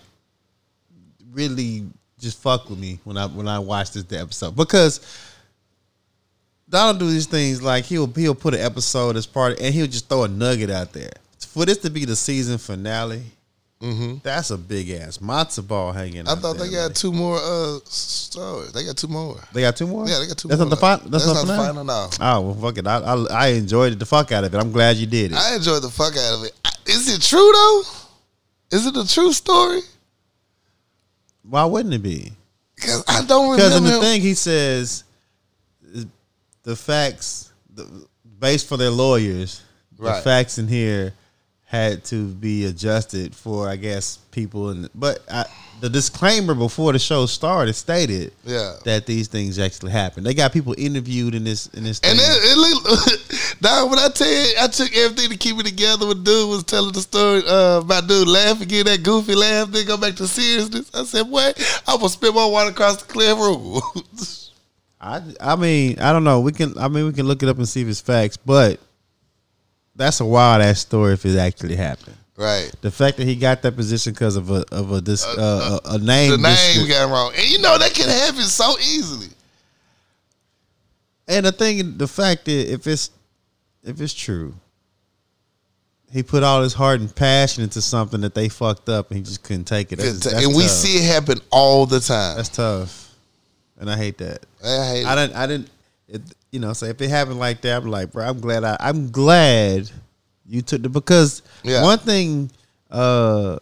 [1.31, 1.85] really
[2.17, 4.99] just fucked with me when I when I watched this episode because.
[6.69, 10.09] Donald do these things like he'll he'll put an episode as part and he'll just
[10.09, 11.13] throw a nugget out there.
[11.39, 13.23] For this to be the season finale,
[13.79, 16.23] that's a big ass matzo ball hanging.
[16.23, 16.29] Mm-hmm.
[16.29, 18.71] I thought they got two more uh stories.
[18.71, 19.39] They got two more.
[19.53, 20.07] They got two more.
[20.07, 20.69] Yeah, they got two That's more.
[20.69, 21.09] not the final.
[21.09, 22.09] That's, not, the final now.
[22.19, 22.87] Oh well, fuck it.
[22.87, 24.57] I, I I enjoyed the fuck out of it.
[24.57, 25.37] I'm glad you did it.
[25.37, 26.53] I enjoyed the fuck out of it.
[26.87, 27.81] Is it true though?
[28.71, 29.81] Is it a true story?
[31.43, 32.31] Why wouldn't it be?
[32.75, 33.55] Because I don't remember.
[33.55, 35.03] Because in the thing he says,
[36.63, 38.07] the facts, the,
[38.39, 39.61] based for their lawyers,
[39.97, 41.13] the facts in here
[41.69, 44.69] had to be adjusted for, I guess, people.
[44.69, 45.43] And but I,
[45.81, 48.77] the disclaimer before the show started stated Yeah.
[48.85, 50.25] that these things actually happened.
[50.25, 51.99] They got people interviewed in this in this.
[52.05, 52.25] And thing.
[52.25, 56.07] it, it looked, now when I tell you, I took everything to keep it together.
[56.07, 59.85] When dude was telling the story uh, about dude laughing, getting that goofy laugh, then
[59.85, 60.89] go back to seriousness.
[60.93, 61.59] I said, "What?
[61.85, 63.81] I'm gonna spit my water across the clear room."
[65.01, 66.39] I I mean I don't know.
[66.39, 68.79] We can I mean we can look it up and see if it's facts, but
[69.97, 72.15] that's a wild ass story if it actually happened.
[72.37, 72.71] right.
[72.81, 75.95] The fact that he got that position because of a of a dis, uh, a,
[75.95, 79.27] a name, The name dis- got wrong, and you know that can happen so easily.
[81.27, 83.09] and the thing, the fact that if it's
[83.83, 84.53] if it's true,
[86.11, 89.23] he put all his heart and passion into something that they fucked up, and he
[89.23, 89.97] just couldn't take it.
[89.97, 90.71] That's, that's and we tough.
[90.71, 92.37] see it happen all the time.
[92.37, 93.13] that's tough,
[93.79, 94.45] and I hate that.
[94.63, 95.35] I hate I didn't.
[95.35, 95.69] I didn't.
[96.07, 96.21] It,
[96.57, 98.63] you know, so if it happened like that, I'm like, bro, I'm glad.
[98.63, 99.91] I, I'm glad
[100.47, 101.83] you took the because Yeah.
[101.83, 102.49] one thing
[102.89, 103.59] uh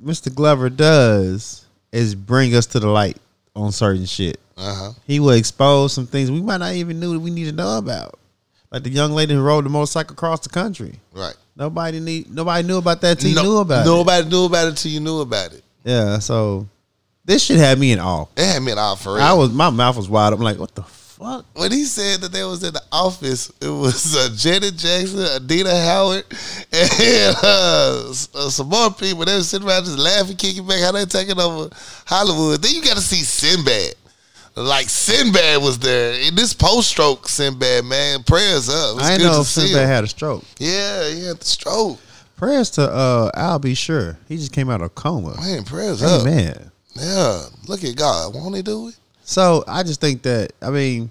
[0.00, 0.32] Mr.
[0.32, 3.16] Glover does is bring us to the light
[3.56, 4.38] on certain shit.
[4.56, 4.92] Uh huh.
[5.04, 7.76] He will expose some things we might not even knew that we need to know
[7.78, 8.20] about,
[8.70, 10.94] like the young lady who rode the motorcycle across the country.
[11.12, 11.34] Right.
[11.56, 12.32] Nobody need.
[12.32, 13.90] Nobody knew about that till you knew about it.
[13.90, 15.64] Nobody knew about it till you knew about it.
[15.82, 16.20] Yeah.
[16.20, 16.68] So
[17.24, 18.26] this shit had me in awe.
[18.36, 19.24] It had me in awe for real.
[19.24, 20.32] I was my mouth was wide.
[20.32, 20.82] I'm like, what the
[21.18, 21.44] fuck?
[21.54, 25.74] when he said that they was in the office, it was uh, Janet Jackson, Adina
[25.74, 26.24] Howard,
[26.72, 29.24] and uh, uh, some more people.
[29.24, 31.74] They were sitting around just laughing, kicking back, how they taking over
[32.06, 32.62] Hollywood.
[32.62, 33.94] Then you got to see Sinbad.
[34.56, 36.14] Like Sinbad was there.
[36.20, 38.96] In this post stroke Sinbad, man, prayers up.
[39.00, 40.44] I know to if Sinbad had a stroke.
[40.58, 42.00] Yeah, he had the stroke.
[42.36, 44.18] Prayers to uh I'll be sure.
[44.28, 45.36] He just came out of coma.
[45.40, 46.22] Man, prayers up.
[46.22, 46.70] Amen.
[46.94, 48.34] Yeah, look at God.
[48.34, 48.96] Won't he do it?
[49.28, 51.10] So I just think that I mean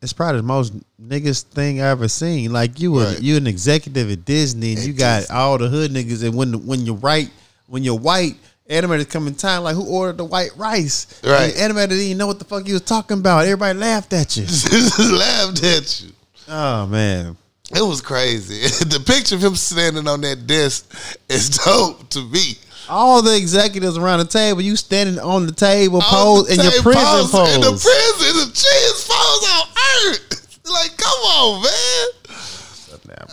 [0.00, 2.52] it's probably the most niggas thing I ever seen.
[2.52, 3.20] Like you were Right.
[3.20, 5.34] you an executive at Disney and At you got Disney.
[5.36, 7.28] all the hood niggas and when when you're right
[7.66, 8.36] when you're white
[8.70, 11.20] animators come in time like who ordered the white rice?
[11.24, 11.52] Right.
[11.56, 13.40] And the animator didn't even know what the fuck you was talking about.
[13.44, 14.44] Everybody laughed at you.
[15.18, 16.10] Laughed at you.
[16.48, 17.36] oh man.
[17.74, 18.60] It was crazy.
[18.84, 20.94] the picture of him standing on that desk
[21.28, 22.54] is dope to me.
[22.92, 26.60] All the executives around the table, you standing on the table On pose the in
[26.60, 27.54] your same prison pose.
[27.54, 29.66] In the prison, the cheese pose on
[30.12, 30.58] earth.
[30.70, 32.08] like, come on, man.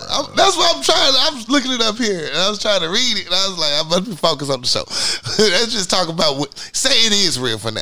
[0.09, 1.13] I'm- that's what I'm trying.
[1.19, 3.57] I'm looking it up here, and I was trying to read it, and I was
[3.57, 4.83] like, I must be focused on the show.
[5.43, 6.57] Let's just talk about what.
[6.73, 7.81] Say it is real for now,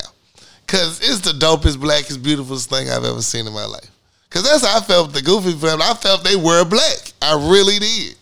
[0.65, 3.89] because it's the dopest, blackest, beautifulest thing I've ever seen in my life.
[4.30, 5.86] Because that's how I felt with the Goofy family.
[5.88, 7.13] I felt they were black.
[7.21, 8.16] I really did.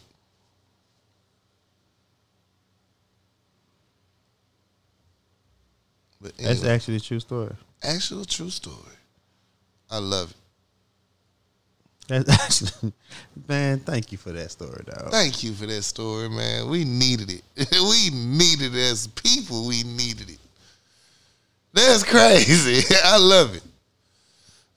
[6.25, 7.53] But That's actually a true story.
[7.83, 8.97] actual true story.
[9.91, 10.37] I love it.
[12.07, 12.93] That's actually,
[13.47, 13.79] man.
[13.79, 15.11] Thank you for that story, dog.
[15.11, 16.67] Thank you for that story, man.
[16.67, 17.43] We needed it.
[17.71, 19.67] we needed it as people.
[19.67, 20.39] We needed it.
[21.73, 22.83] That's crazy.
[23.03, 23.63] I love it.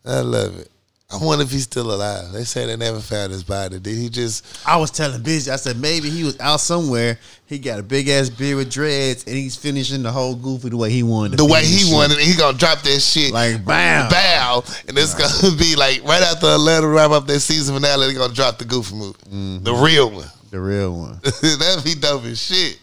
[0.05, 0.71] I love it.
[1.11, 2.33] I wonder if he's still alive.
[2.33, 3.79] They say they never found his body.
[3.79, 4.45] Did he just?
[4.69, 7.19] I was telling Busy, I said maybe he was out somewhere.
[7.47, 10.77] He got a big ass beard with dreads, and he's finishing the whole goofy the
[10.77, 11.39] way he wanted.
[11.39, 11.95] The way he it.
[11.95, 14.11] wanted, it, he gonna drop that shit like bam.
[14.11, 18.09] bow, and it's gonna be like right after Atlanta wrap up their season finale.
[18.09, 19.65] They're gonna drop the goofy movie, Mm-hmm.
[19.65, 20.29] the real one.
[20.51, 21.21] the real one.
[21.23, 22.79] That'd be dope as shit.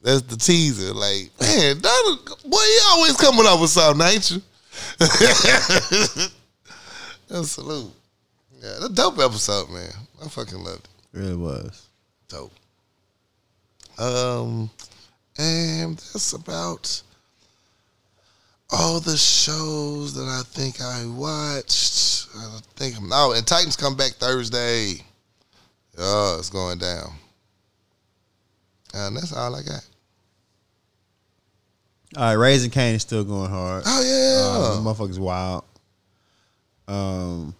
[0.00, 0.94] That's the teaser.
[0.94, 4.40] Like, man, Donald, boy, you always coming up with something, ain't you?
[7.32, 7.90] That's salute.
[8.62, 9.88] Yeah, the dope episode, man.
[10.22, 11.18] I fucking loved it.
[11.18, 11.88] really was.
[12.28, 12.52] Dope.
[13.98, 14.68] Um,
[15.38, 17.02] and that's about
[18.70, 22.28] all the shows that I think I watched.
[22.36, 24.96] I think I'm oh, and Titans come back Thursday.
[25.96, 27.12] Oh, it's going down.
[28.92, 29.86] And that's all I got.
[32.14, 33.84] All right, Raising Kanan is still going hard.
[33.86, 34.76] Oh yeah.
[34.76, 35.64] Um, the motherfucker's wild.
[36.88, 37.54] Um,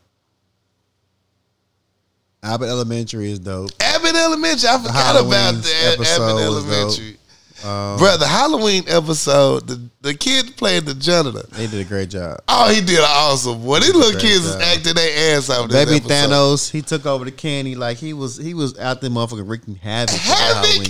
[2.43, 3.70] Abbott Elementary is dope.
[3.81, 4.68] Abbott Elementary.
[4.68, 5.95] I forgot about that.
[6.01, 6.43] Abbott.
[6.43, 7.16] Elementary.
[7.64, 11.43] Um, Bro, the Halloween episode, the, the kid playing the janitor.
[11.53, 12.41] they did a great job.
[12.49, 13.79] Oh, he did awesome boy.
[13.79, 14.62] These little kids is job.
[14.62, 15.70] acting their ass off.
[15.70, 16.11] Baby episode.
[16.11, 19.77] Thanos, he took over the candy like he was he was out there motherfucking wreaking
[19.77, 20.83] havoc for the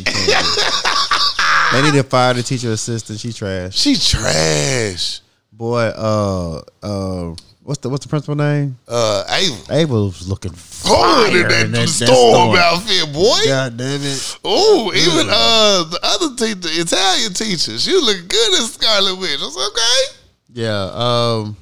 [1.73, 3.21] they need to fire the teacher assistant.
[3.21, 3.77] She trash.
[3.77, 5.21] She trash.
[5.53, 8.79] Boy, uh uh what's the what's the principal name?
[8.89, 9.75] Uh, Ava.
[9.75, 13.39] Ava was looking fire in that, in that- storm outfit, boy.
[13.45, 14.39] God damn it.
[14.45, 19.17] Oh, even uh the other teacher, the Italian teacher, she was looking good as Scarlet
[19.19, 19.41] Witch.
[19.41, 20.19] I was okay.
[20.55, 21.57] Yeah, um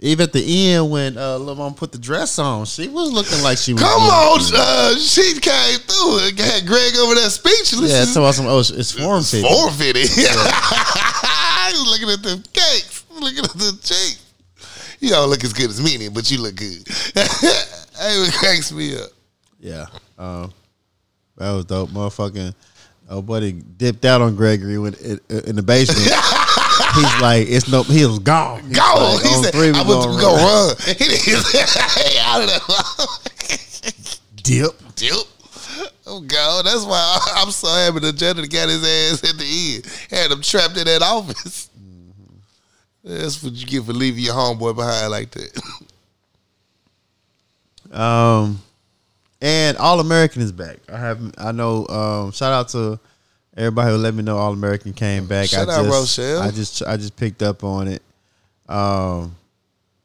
[0.00, 3.58] even at the end when uh Mom put the dress on, she was looking like
[3.58, 7.90] she was Come on, uh, she came through and had Greg over there speechless.
[7.90, 9.42] Yeah, it's about some oh it's- form fit.
[9.42, 10.06] Form fitting.
[10.06, 14.24] I was looking at the cakes, looking at the cheeks.
[15.00, 16.82] You don't look as good as me, but you look good.
[16.86, 19.10] it cracks me up.
[19.60, 19.86] Yeah.
[20.18, 20.52] Um,
[21.36, 21.90] that was dope.
[21.90, 22.54] Motherfucking
[23.08, 26.00] oh buddy dipped out on Gregory when in, in the basement.
[26.94, 28.62] He's like, it's no he was gone.
[28.64, 28.94] He's Go!
[28.94, 32.48] like, he said, three, "I went gonna to go run." run." He didn't out of
[32.48, 32.60] there.
[34.42, 34.94] Dip.
[34.96, 35.26] Dip.
[36.06, 39.86] Oh God, that's why I'm so happy the janitor got his ass at the end.
[40.10, 41.68] Had him trapped in that office.
[43.08, 45.62] That's what you get for leaving your homeboy behind like that.
[47.90, 48.60] Um
[49.40, 50.76] and All American is back.
[50.92, 53.00] I have I know um shout out to
[53.56, 55.48] everybody who let me know All American came back.
[55.48, 56.42] Shout I out, just, Rochelle.
[56.42, 58.02] I just I just picked up on it.
[58.68, 59.34] Um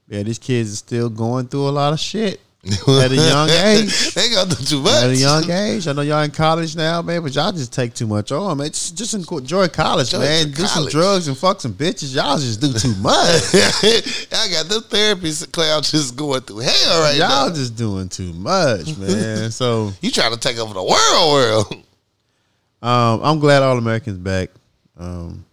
[0.07, 2.39] yeah, these kids are still going through a lot of shit
[3.03, 4.13] at a young age.
[4.13, 5.03] they got do too much.
[5.03, 7.93] At a young age, I know y'all in college now, man, but y'all just take
[7.93, 8.67] too much on, man.
[8.67, 10.51] Just, just enjoy college, Enjoy man.
[10.51, 12.15] Do some drugs and fuck some bitches.
[12.15, 13.17] Y'all just do too much.
[13.53, 17.53] I got the therapy cloud just going through hell right y'all now.
[17.53, 19.51] just doing too much, man.
[19.51, 21.83] so You trying to take over the world, world?
[22.81, 24.51] um, I'm glad All Americans back.
[24.97, 25.43] Um,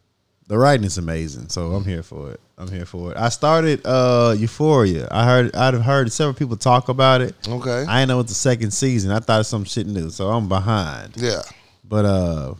[0.51, 2.40] The writing is amazing, so I'm here for it.
[2.59, 3.16] I'm here for it.
[3.16, 5.07] I started uh Euphoria.
[5.09, 7.36] I heard I'd have heard several people talk about it.
[7.46, 7.84] Okay.
[7.88, 9.12] I didn't know it's the second season.
[9.12, 11.12] I thought some shit new, so I'm behind.
[11.16, 11.42] yeah.
[11.84, 12.55] But uh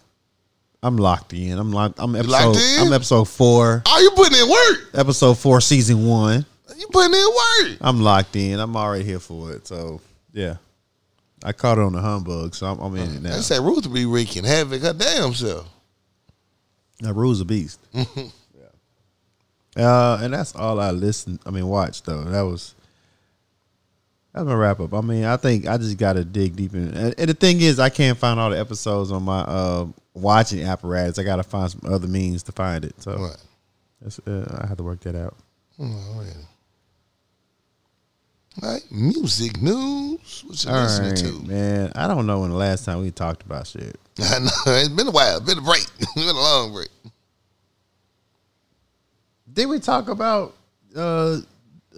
[0.85, 1.59] I'm locked in.
[1.59, 1.99] I'm locked.
[1.99, 2.31] I'm episode.
[2.31, 2.87] locked in?
[2.87, 3.83] I'm episode four.
[3.85, 4.95] Oh, you putting in work.
[4.95, 6.47] Episode four, season one.
[6.77, 7.79] You putting in work.
[7.81, 8.61] I'm locked in.
[8.61, 9.67] I'm already here for it.
[9.67, 10.01] So
[10.33, 10.59] yeah,
[11.43, 13.35] I caught it on the humbug, so I'm, I'm in it now.
[13.35, 15.69] They say Rue be wreaking havoc her damn self.
[17.01, 17.81] Now, Rue's a beast.
[17.93, 18.05] yeah.
[19.77, 21.41] Uh, and that's all I listened.
[21.47, 22.23] I mean, watched though.
[22.25, 22.75] That was
[24.33, 24.95] that's my wrap up.
[24.95, 26.95] I mean, I think I just got to dig deep in.
[26.95, 30.63] And, and the thing is, I can't find all the episodes on my uh, watching
[30.63, 31.19] apparatus.
[31.19, 33.01] I got to find some other means to find it.
[33.03, 33.37] So Right.
[34.01, 35.37] that's, uh, I have to work that out.
[35.81, 36.33] Oh, yeah.
[38.61, 38.83] Right.
[38.91, 40.45] Music news.
[40.47, 41.47] What you All listening right, to?
[41.47, 41.93] man.
[41.95, 43.99] I don't know when the last time we talked about shit.
[44.21, 44.51] I know.
[44.67, 45.41] It's been a while.
[45.41, 45.87] Been a break.
[45.99, 46.89] it's been a long break.
[49.53, 50.55] Did we talk about
[50.97, 51.39] uh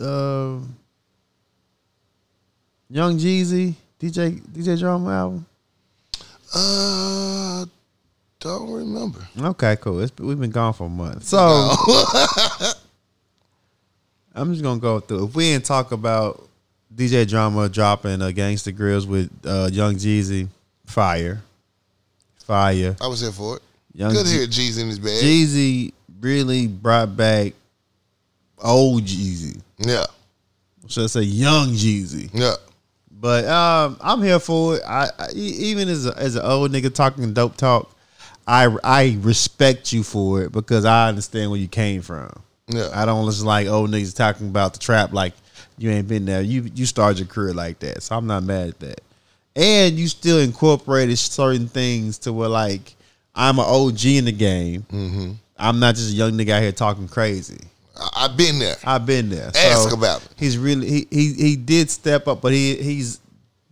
[0.01, 0.59] uh
[2.91, 5.47] Young Jeezy DJ DJ Drama album?
[6.55, 7.65] Uh,
[8.41, 9.27] don't remember.
[9.41, 10.01] Okay, cool.
[10.01, 11.39] It's, we've been gone for a month, so
[14.35, 15.27] I'm just gonna go through.
[15.27, 16.49] If we didn't talk about
[16.95, 20.49] DJ Drama dropping uh, Gangsta Grillz with uh, Young Jeezy,
[20.87, 21.43] fire,
[22.45, 22.97] fire.
[23.01, 23.63] I was here for it.
[23.95, 25.23] Young Good to hear Jeezy in his bag.
[25.23, 27.53] Jeezy really brought back
[28.59, 29.61] old Jeezy.
[29.79, 30.05] Yeah.
[30.89, 32.31] Should I say Young Jeezy?
[32.33, 32.55] Yeah.
[33.11, 34.83] But um, I'm here for it.
[34.87, 37.95] I, I even as a, as an old nigga talking dope talk,
[38.47, 42.43] I I respect you for it because I understand where you came from.
[42.73, 42.89] Yeah.
[42.95, 45.35] I don't listen like old niggas talking about the trap like
[45.79, 46.43] you ain't been there.
[46.43, 49.01] You you started your career like that, so I'm not mad at that.
[49.55, 52.95] And you still incorporated certain things to where like
[53.35, 54.83] I'm an OG in the game.
[54.83, 55.33] Mm-hmm.
[55.59, 57.61] I'm not just a young nigga out here talking crazy.
[58.17, 58.77] I've been there.
[58.85, 59.51] I've been there.
[59.55, 60.29] Ask about it.
[60.37, 63.21] He's really he he he did step up, but he he's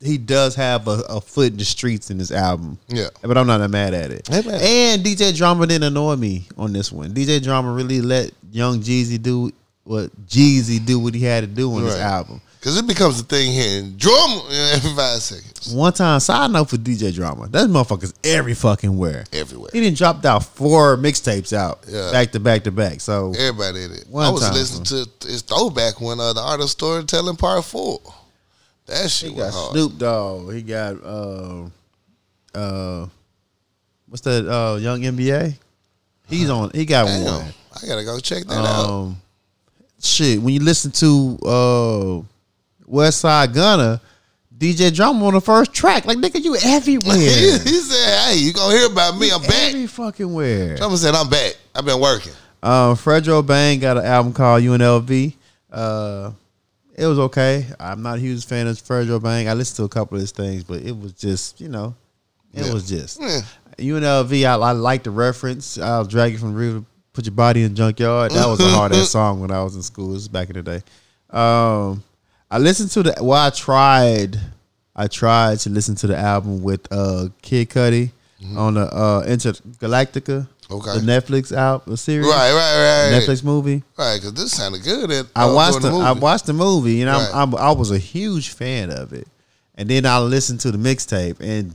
[0.02, 2.78] he does have a, a foot in the streets in this album.
[2.88, 3.08] Yeah.
[3.22, 4.26] But I'm not mad at it.
[4.28, 4.92] Hey.
[4.94, 7.12] And DJ Drama didn't annoy me on this one.
[7.12, 9.50] DJ Drama really let Young Jeezy do
[9.84, 12.40] what Jeezy do what he had to do on this album.
[12.58, 14.42] Because it becomes a thing here in drama
[14.74, 15.72] every five seconds.
[15.74, 19.24] One time, side note for DJ Drama, that motherfucker's every fucking where.
[19.32, 19.70] Everywhere.
[19.72, 22.12] He didn't dropped out four mixtapes out Yeah.
[22.12, 23.00] back to back to back.
[23.00, 24.04] So Everybody in it.
[24.10, 24.52] One I was time.
[24.52, 28.00] listening to his throwback when uh, the art of storytelling part four.
[28.90, 29.72] That shit He was got hard.
[29.72, 30.52] Snoop Dogg.
[30.52, 31.64] He got uh
[32.54, 33.06] uh
[34.08, 35.54] what's that uh young NBA?
[36.28, 37.24] He's on he got Damn.
[37.24, 37.54] one.
[37.72, 38.90] I gotta go check that out.
[38.90, 39.16] Um
[40.02, 42.22] shit, when you listen to uh
[42.86, 44.00] West Side Gunner,
[44.58, 46.04] DJ Drama on the first track.
[46.04, 47.16] Like nigga, you everywhere.
[47.16, 49.30] he, said, "Hey, you gonna hear about me?
[49.30, 50.76] I'm back." Every fucking where.
[50.76, 51.56] Someone said, "I'm back.
[51.74, 52.32] I've been working."
[52.62, 55.34] Um, Fredo Bang got an album called UNLV.
[55.72, 56.32] Uh,
[56.96, 57.66] it was okay.
[57.78, 59.48] I'm not a huge fan of Fredo Bang.
[59.48, 61.94] I listened to a couple of his things, but it was just, you know,
[62.52, 62.72] it Yeah.
[62.72, 63.40] was just Yeah.
[63.78, 64.44] UNLV.
[64.44, 65.78] I, I like the reference.
[65.78, 68.32] I'll drag you from the river, put your body in the junkyard.
[68.32, 70.08] That was a hard ass song when I was in school.
[70.08, 70.82] This was back in the day.
[71.36, 72.02] Um,
[72.50, 73.14] I listened to the.
[73.22, 74.38] Well, I tried.
[74.96, 78.10] I tried to listen to the album with uh Kid Cudi
[78.56, 80.46] on the uh Entergalactic.
[80.70, 80.98] Okay.
[80.98, 82.26] The Netflix out the series.
[82.26, 83.20] Right, right, right.
[83.20, 83.82] Netflix movie.
[83.98, 85.10] Right, because this sounded good.
[85.10, 86.20] At, I uh, watched the, during I movie.
[86.20, 87.30] watched the movie and Right.
[87.34, 89.26] I'm I was a huge fan of it.
[89.74, 91.74] And then I listened to the mixtape and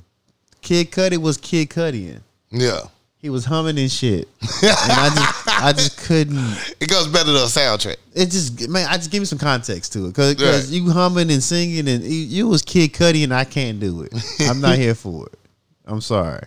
[0.62, 2.20] Kid Cudi was Kid Cudi.
[2.52, 2.82] Yeah,
[3.18, 4.28] He was humming and shit.
[4.42, 7.98] and I just I just couldn't it goes better than a soundtrack.
[8.14, 10.16] it just man, I just give me some context to it.
[10.16, 10.66] Cause, Right.
[10.70, 14.14] you humming and singing and you, you was Kid Cudi and I can't do it.
[14.42, 15.40] I'm not here for it.
[15.86, 16.44] I'm sorry.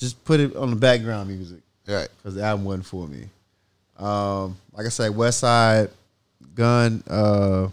[0.00, 2.08] Just put it on the background music Right.
[2.16, 3.26] because the album wasn't for me.
[3.98, 5.90] Um, like I said, West Side
[6.54, 7.68] Gun uh,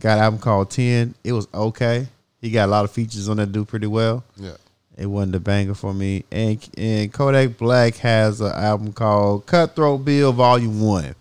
[0.00, 1.14] got an album called Ten.
[1.22, 2.08] It was okay.
[2.40, 3.52] He got a lot of features on that.
[3.52, 4.24] Do pretty well.
[4.36, 4.56] Yeah.
[4.96, 6.24] It wasn't a banger for me.
[6.32, 11.14] And and Kodak Black has an album called Kutthroat Bill Volume One.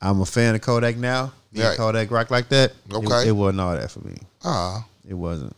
[0.00, 1.32] I'm a fan of Kodak now.
[1.52, 1.76] And Right.
[1.76, 2.70] Kodak rock like that.
[2.88, 3.28] It- Okay.
[3.28, 4.16] it, wasn't all that for me.
[4.44, 5.56] Ah, It wasn't.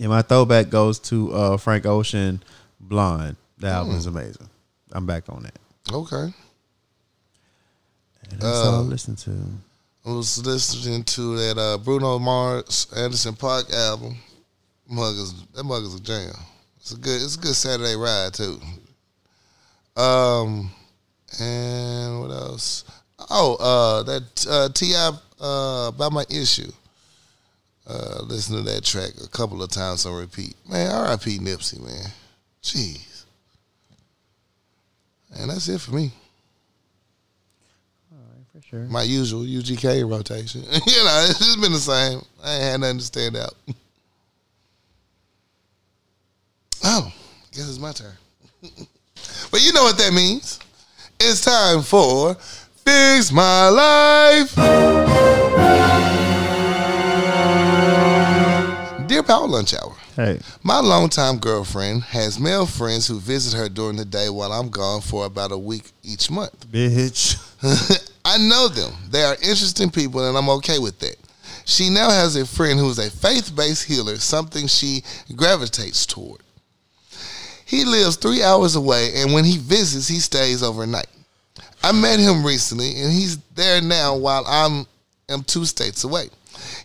[0.00, 2.42] And my throwback goes to uh, Frank Ocean,
[2.80, 3.36] Blonde.
[3.58, 4.48] That album is amazing.
[4.92, 5.58] I'm back on that.
[5.92, 6.32] okay.
[8.30, 9.30] And that's all I Uh, listen to.
[10.06, 14.16] I was listening to that uh, Bruno Mars Anderson .Paak album.
[14.88, 16.32] Mug is, that mug is a jam.
[16.78, 17.20] It's a good.
[17.22, 18.58] It's a good Saturday ride too.
[19.96, 20.70] Um,
[21.38, 22.84] and what else?
[23.28, 24.94] Oh, uh, that uh, Ti
[25.40, 26.72] uh, by my issue.
[27.90, 30.54] Uh, listen to that track a couple of times on repeat.
[30.68, 31.38] Man, R.I.P.
[31.38, 32.06] Nipsey, man.
[32.62, 33.24] Jeez.
[35.36, 36.12] And that's it for me.
[38.12, 38.84] All right, for sure.
[38.84, 40.62] My usual UGK rotation.
[40.62, 42.24] you know, it's just been the same.
[42.44, 43.54] I ain't had nothing to stand out.
[46.84, 47.12] oh,
[47.50, 48.14] guess it's my turn.
[49.50, 50.60] but you know what that means.
[51.18, 56.19] It's time for Fix My Life.
[59.22, 59.94] Power Lunch Hour.
[60.16, 64.68] Hey, My longtime girlfriend has male friends who visit her during the day while I'm
[64.68, 66.66] gone for about a week each month.
[66.70, 67.36] bitch.
[68.24, 68.92] I know them.
[69.10, 71.16] They are interesting people, and I'm okay with that.
[71.64, 75.02] She now has a friend who's a faith based healer, something she
[75.36, 76.40] gravitates toward.
[77.64, 81.06] He lives three hours away, and when he visits, he stays overnight.
[81.82, 84.86] I met him recently, and he's there now while I'm
[85.28, 86.28] am two states away.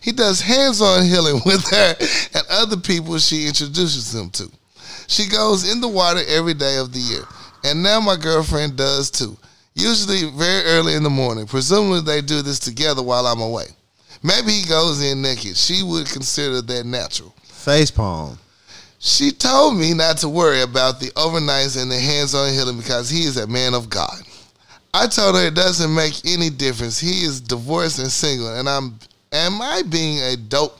[0.06, 1.96] He does hands-on healing with her
[2.32, 4.48] and other people she introduces him to.
[5.08, 7.24] She goes in the water every day of the year,
[7.64, 9.36] and now my girlfriend does too.
[9.74, 11.48] Usually very early in the morning.
[11.48, 13.66] Presumably they do this together while I'm away.
[14.22, 15.56] Maybe he goes in naked.
[15.56, 17.34] She would consider that natural.
[17.42, 18.38] Face palm.
[19.00, 23.24] She told me not to worry about the overnights and the hands-on healing because he
[23.24, 24.22] is a man of God.
[24.94, 27.00] I told her it doesn't make any difference.
[27.00, 29.00] He is divorced and single, and I'm
[29.32, 30.78] am I being a dope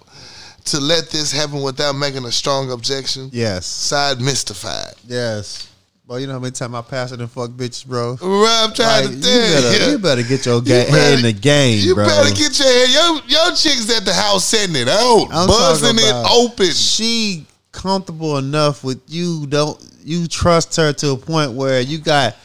[0.66, 3.30] to let this happen without making a strong objection?
[3.32, 3.66] Yes.
[3.66, 4.94] Side mystified.
[5.06, 5.68] Yes.
[6.06, 8.14] Bro, you know how many times I pass it and fuck bitches, bro?
[8.16, 9.90] Bro, I'm trying Like, to you, tell better, you.
[9.90, 11.86] you better get your ga- You head in the game, bro.
[11.88, 12.06] You bro.
[12.06, 12.90] better get your head.
[12.90, 16.66] Your, your chicks at the house setting it out, I'm buzzing it open.
[16.70, 19.46] She comfortable enough with you.
[19.48, 22.36] Don't you trust her to a point where you got?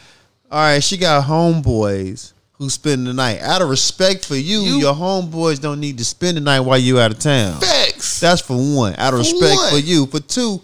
[0.50, 2.31] All right, she got homeboys
[2.62, 3.40] who spend the night.
[3.40, 6.78] Out of respect for you, You- your homeboys don't need to spend the night while
[6.78, 7.60] you out of town.
[7.60, 8.20] Facts.
[8.20, 8.94] That's for one.
[8.98, 9.70] Out of For respect one.
[9.72, 10.06] for you.
[10.06, 10.60] For two,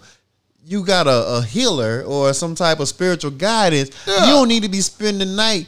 [0.65, 3.91] you got a, a healer or some type of spiritual guidance.
[4.07, 4.25] Yeah.
[4.27, 5.67] You don't need to be spending the night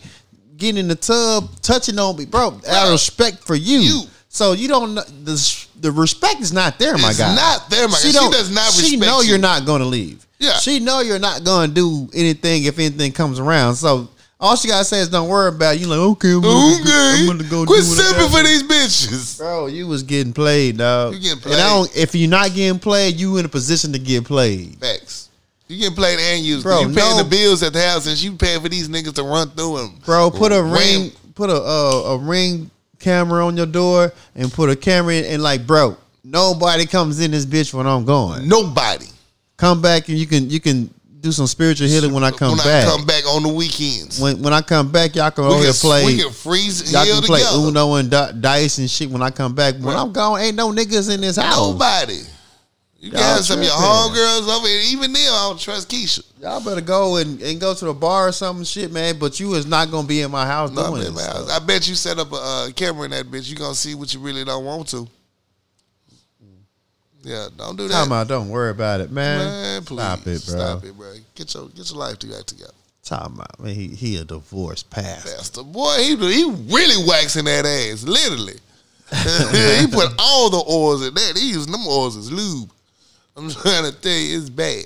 [0.55, 2.47] getting in the tub, touching on me, bro.
[2.67, 3.79] Out of respect for you.
[3.79, 4.01] You.
[4.29, 7.35] So you don't the the respect is not there, my It's guy.
[7.35, 7.99] not there, my guy.
[7.99, 9.29] She does not She know you.
[9.31, 10.25] you're not going to leave.
[10.39, 10.53] Yeah.
[10.59, 13.75] She know you're not going to do anything if anything comes around.
[13.75, 14.07] So
[14.41, 15.81] all she gotta say is don't worry about it.
[15.81, 17.15] You like okay, I'm gonna, Okay.
[17.21, 19.37] I'm gonna go Quit do what I simping for these bitches.
[19.37, 21.13] Bro, you was getting played, dog.
[21.13, 21.53] You getting played.
[21.53, 24.77] And I don't, if you're not getting played, you in a position to get played.
[24.79, 25.29] Facts.
[25.67, 26.63] You get played and used.
[26.63, 29.13] Bro, you paying no- the bills at the house, and you paying for these niggas
[29.15, 29.99] to run through them.
[30.05, 32.69] Bro, put a Ram- ring, put a uh, a ring
[32.99, 37.31] camera on your door, and put a camera in, and like, bro, nobody comes in
[37.31, 38.47] this bitch when I'm going.
[38.49, 39.05] Nobody.
[39.55, 42.57] Come back and you can you can do some spiritual healing when I come when
[42.57, 42.85] back.
[42.85, 44.19] I come back on the weekends.
[44.19, 46.05] when when I come back, y'all can we, over can, here play.
[46.05, 47.59] we can freeze Y'all heal can play together.
[47.59, 49.75] Uno and di- dice and shit when I come back.
[49.75, 51.57] When I'm gone, ain't no niggas in this house.
[51.57, 52.21] Nobody.
[52.99, 54.81] You Y'all have some of your homegirls over here.
[54.91, 56.23] Even them, I don't trust Keisha.
[56.39, 59.17] Y'all better go and, and go to the bar or something shit, man.
[59.17, 61.95] But you is not gonna be in my house No, doing man, I bet you
[61.95, 63.49] set up a uh, camera in that bitch.
[63.49, 65.07] You gonna see what you really don't want to.
[67.23, 67.93] Yeah, don't do that.
[67.93, 69.39] Time out, don't worry about it, man.
[69.39, 70.35] Man, please Stop it, bro.
[70.37, 71.13] Stop it, bro.
[71.35, 73.75] Get your get your life back together, Time out, man.
[73.75, 75.35] He he a divorced pastor.
[75.35, 75.63] Pastor.
[75.63, 78.59] Boy, he he really waxing that ass, literally.
[79.81, 81.37] he put all the oils in that.
[81.37, 82.71] He using them oils as lube.
[83.35, 84.85] I'm trying to tell you, it's bad.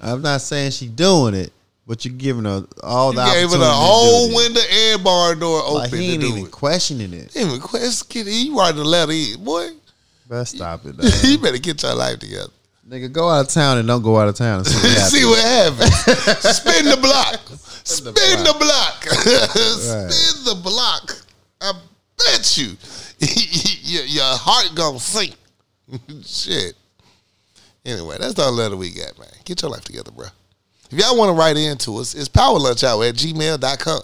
[0.00, 1.52] I'm not saying she doing it,
[1.86, 5.60] but you're giving her all You the gave her a whole window and barn door
[5.62, 6.50] open Like he to ain't even it.
[6.50, 7.32] questioning it.
[7.32, 9.70] He even quest, kid, he writing a letter in, boy.
[10.28, 11.10] Best stop it, dog.
[11.24, 12.50] you better get your life together.
[12.88, 15.94] Nigga, go out of town and don't go out of town and see what happens.
[15.94, 16.56] See what happens.
[16.56, 17.40] Spin the block.
[17.84, 19.04] Spin the block.
[19.04, 21.16] Spin the block.
[21.60, 21.72] I
[22.16, 22.76] bet you,
[23.82, 25.34] your, your heart gonna sink.
[26.24, 26.74] Shit.
[27.84, 29.28] Anyway, that's all the letter we got, man.
[29.44, 30.26] Get your life together, bro.
[30.90, 34.00] If y'all want to write into us, it's powerlunchhour at gmail.com.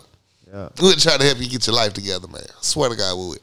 [0.53, 0.69] Yeah.
[0.81, 2.45] We'll try to help you get your life together, man.
[2.49, 3.37] I swear to God, we will.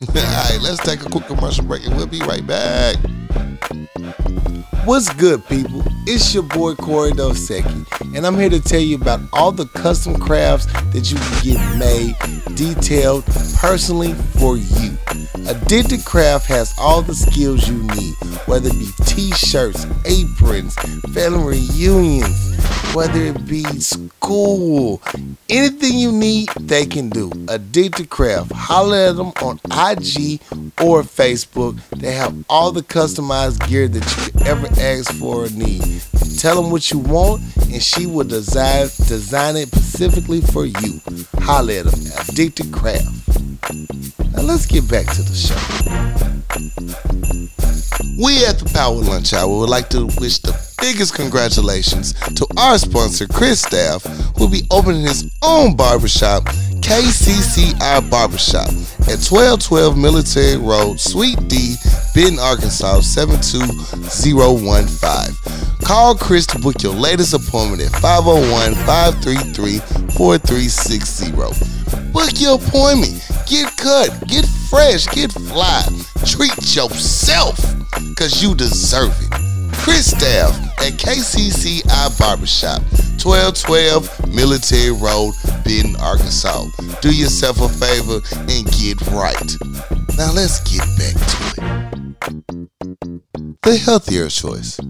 [0.08, 2.94] All right, let's take a quick commercial break and we'll be right back.
[4.84, 5.82] What's good, people?
[6.06, 10.14] It's your boy Corey Dosecki, and I'm here to tell you about all the custom
[10.20, 13.26] crafts that you can get made, detailed
[13.56, 14.96] personally for you.
[15.48, 18.14] Addicted Craft has all the skills you need,
[18.46, 20.76] whether it be t-shirts, aprons,
[21.12, 22.57] family reunions,
[22.94, 25.00] whether it be school,
[25.48, 27.30] anything you need, they can do.
[27.48, 30.40] Addicted Craft, holler at them on IG
[30.80, 31.80] or Facebook.
[31.90, 36.02] They have all the customized gear that you could ever ask for or need.
[36.38, 41.00] Tell them what you want, and she will design design it specifically for you.
[41.38, 43.04] Holler at them, Addicted Craft.
[44.32, 45.54] Now let's get back to the show.
[48.18, 52.78] We at the Power Lunch Hour would like to wish the biggest congratulations to our
[52.78, 54.04] sponsor, Chris Staff,
[54.36, 56.44] who will be opening his own barbershop,
[56.80, 58.68] KCCI Barbershop,
[59.08, 61.74] at 1212 Military Road, Suite D,
[62.14, 65.34] Benton, Arkansas, 72015.
[65.84, 69.78] Call Chris to book your latest appointment at 501 533
[70.14, 71.32] 4360.
[72.12, 73.20] Book your appointment.
[73.46, 74.10] Get cut.
[74.26, 75.06] Get fresh.
[75.06, 75.82] Get fly.
[76.26, 77.56] Treat yourself
[78.08, 79.57] because you deserve it.
[79.78, 82.82] Chris Staff at KCCI Barbershop,
[83.22, 86.66] 1212 Military Road, Benton, Arkansas.
[87.00, 89.50] Do yourself a favor and get right.
[90.16, 91.88] Now let's get back to it.
[93.62, 94.80] The healthier choice.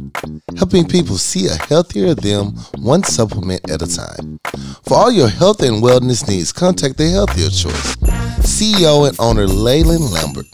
[0.56, 4.38] Helping people see a healthier them one supplement at a time.
[4.86, 7.96] For all your health and wellness needs, contact the healthier choice.
[8.40, 10.46] CEO and owner Leyland Lambert.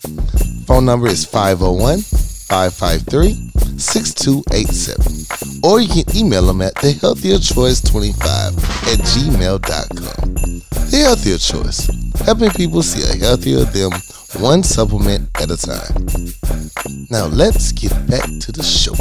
[0.67, 2.01] Phone number is 501
[2.55, 5.59] 553 6287.
[5.65, 8.15] Or you can email them at thehealthierchoice25
[8.93, 10.35] at gmail.com.
[10.89, 11.91] The Healthier Choice.
[12.25, 13.91] Helping people see a healthier them
[14.39, 16.07] one supplement at a time.
[17.11, 18.95] Now let's get back to the show.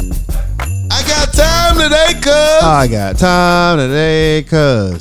[0.90, 2.64] I got time today, cuz.
[2.64, 4.98] I got time today, cuz.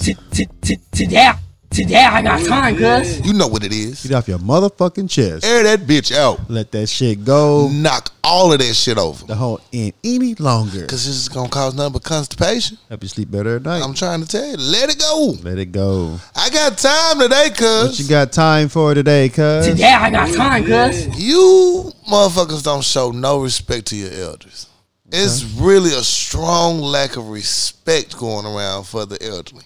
[0.92, 1.32] Today,
[1.74, 3.26] today I got time, cuz.
[3.26, 4.04] You know what it is.
[4.06, 5.44] Get off your motherfucking chest.
[5.46, 6.50] Air that bitch out.
[6.50, 7.70] Let that shit go.
[7.72, 9.26] Knock all of that shit over.
[9.26, 10.86] The whole in any longer.
[10.86, 12.78] Cause this is gonna cause nothing but constipation.
[12.90, 13.82] Help you sleep better at night.
[13.82, 15.36] I'm trying to tell you, let it go.
[15.42, 16.20] Let it go.
[16.36, 17.60] I got time today, cuz.
[17.60, 18.00] What cuz.
[18.00, 19.68] you got time for today, cuz?
[19.68, 21.08] Today I got time, cuz.
[21.20, 24.68] You motherfuckers don't show no respect to your elders.
[25.12, 29.64] It's really a strong lack of respect going around for the elderly.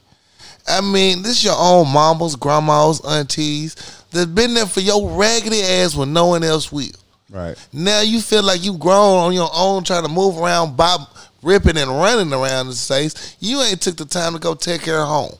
[0.68, 3.76] I mean, this your own mamas, grandmas, aunties
[4.12, 6.88] that's been there for your raggedy ass when no one else will.
[7.30, 7.58] Right.
[7.74, 11.02] Now you feel like you grown on your own, trying to move around, bob,
[11.42, 13.36] ripping and running around the space.
[13.40, 15.36] You ain't took the time to go take care of home.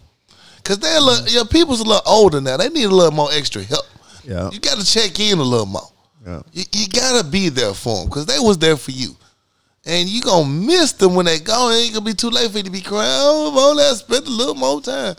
[0.64, 2.58] Cause they're a little, your people's a little older now.
[2.58, 3.86] They need a little more extra help.
[4.24, 4.50] Yeah.
[4.52, 5.90] You got to check in a little more.
[6.28, 6.42] Yeah.
[6.52, 9.16] You, you gotta be there for them because they was there for you,
[9.88, 11.70] and you gonna miss them when they go.
[11.70, 13.08] It ain't gonna be too late for you to be crying.
[13.10, 15.16] Oh, only I spent a little more time.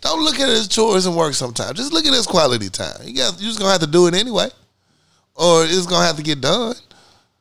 [0.00, 1.76] Don't look at it as chores and work sometimes.
[1.76, 2.96] Just look at it as quality time.
[3.04, 4.48] You got you just gonna have to do it anyway,
[5.34, 6.74] or it's gonna have to get done.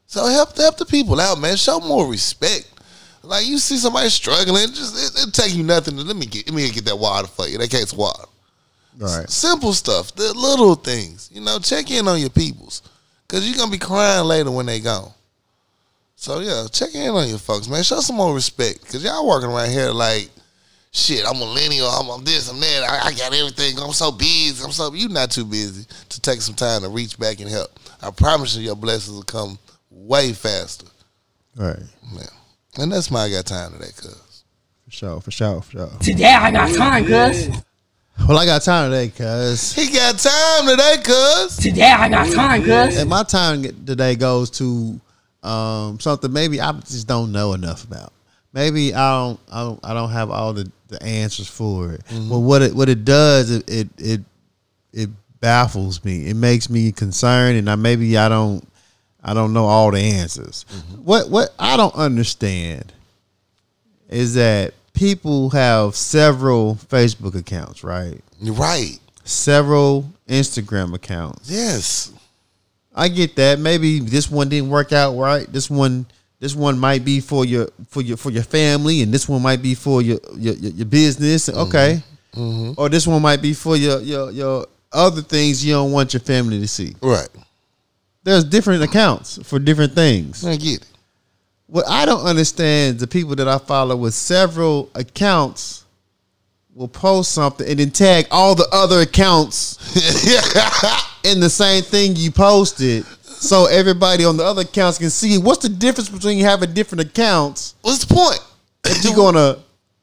[0.05, 1.55] So help help the people out, man.
[1.55, 2.69] Show more respect.
[3.23, 5.95] Like you see somebody struggling, just it, it take you nothing.
[5.95, 7.57] To, let me get let me get that water for you.
[7.57, 8.25] That case water.
[8.97, 9.29] Right.
[9.29, 11.29] Simple stuff, the little things.
[11.33, 12.81] You know, check in on your peoples.
[13.27, 15.11] Cause you're gonna be crying later when they gone.
[16.15, 17.83] So yeah, check in on your folks, man.
[17.83, 18.85] Show some more respect.
[18.85, 20.29] Cause y'all working around here like
[20.95, 23.77] shit, I'm millennial, I'm, I'm this, I'm that, I, I got everything.
[23.79, 24.63] I'm so busy.
[24.63, 27.69] I'm so you not too busy to take some time to reach back and help.
[28.01, 29.59] I promise you your blessings will come
[29.89, 30.87] way faster.
[31.55, 31.79] Right.
[32.13, 32.27] Man.
[32.77, 34.43] And that's my I got time today, cuz.
[34.85, 35.21] For sure.
[35.21, 35.61] For sure.
[35.61, 35.91] For sure.
[35.99, 37.49] Today I got time, cuz.
[38.27, 39.73] Well, I got time today, cuz.
[39.73, 41.57] He got time today, cuz.
[41.57, 42.97] Today I got time, cuz.
[42.97, 44.99] And my time today goes to
[45.45, 48.11] um, something maybe I just don't know enough about.
[48.53, 52.01] Maybe I don't, I don't, I don't have all the, the answers for it.
[52.09, 54.21] But what it what it does, it, it it
[54.93, 56.27] it baffles me.
[56.27, 58.67] It makes me concerned, and I maybe I don't
[59.23, 60.65] I don't know all the answers.
[61.03, 62.93] What what I don't understand
[64.09, 68.21] is that people have several Facebook accounts, right?
[68.41, 68.99] Right.
[69.23, 71.49] Several Instagram accounts.
[71.51, 72.13] Yes.
[72.95, 73.59] I get that.
[73.59, 75.45] Maybe this one didn't work out right.
[75.51, 76.05] This one,
[76.39, 79.61] this one might be for your for your for your family, and this one might
[79.61, 81.49] be for your your, your, business.
[81.49, 81.59] Mm-hmm.
[81.59, 82.79] Okay, mm-hmm.
[82.79, 86.21] or this one might be for your your your other things you don't want your
[86.21, 86.95] family to see.
[87.01, 87.27] Right.
[88.23, 90.45] There's different accounts for different things.
[90.45, 90.87] I get it.
[91.67, 95.83] What I don't understand, the people that I follow with several accounts
[96.73, 99.77] will post something and then tag all the other accounts
[101.25, 105.61] in the same thing you posted so everybody on the other accounts can see what's
[105.61, 108.39] the difference between having different accounts What's the point?
[108.85, 109.57] if you're gonna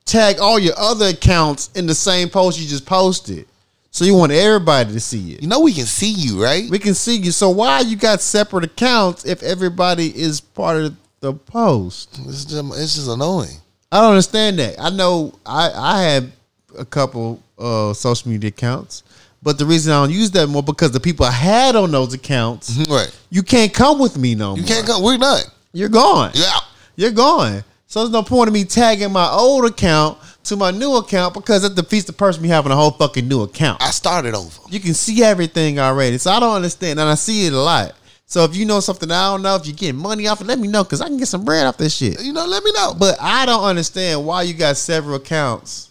[0.05, 3.47] tag all your other accounts in the same post you just posted
[3.91, 6.69] so you want everybody to see it You know we can see you, right?
[6.71, 10.97] we can see you so why you got separate accounts if everybody is part of
[11.21, 13.57] the post It's just, it's just annoying.
[13.93, 14.75] I don't understand that.
[14.81, 16.33] I know I I have
[16.79, 19.03] a couple uh social media accounts,
[19.43, 22.15] but the reason I don't use that more because the people I had on those
[22.15, 22.93] accounts, mm-hmm.
[22.93, 23.21] Right.
[23.31, 24.69] you can't come with me no You more.
[24.69, 25.03] can't come.
[25.03, 25.43] We're done.
[25.73, 26.31] You're gone.
[26.35, 26.59] Yeah.
[26.97, 27.65] You're gone.
[27.87, 31.65] So there's no point in me tagging my old account to my new account because
[31.65, 33.83] it defeats the person me having a whole fucking new account.
[33.83, 34.61] I started over.
[34.71, 36.19] You can see everything already.
[36.19, 37.95] So I don't understand, and I see it a lot.
[38.27, 40.59] So if you know something I don't know, if you're getting money off it, let
[40.59, 42.23] me know because I can get some bread off this shit.
[42.23, 42.95] You know, let me know.
[42.99, 45.91] But I don't understand why you got several accounts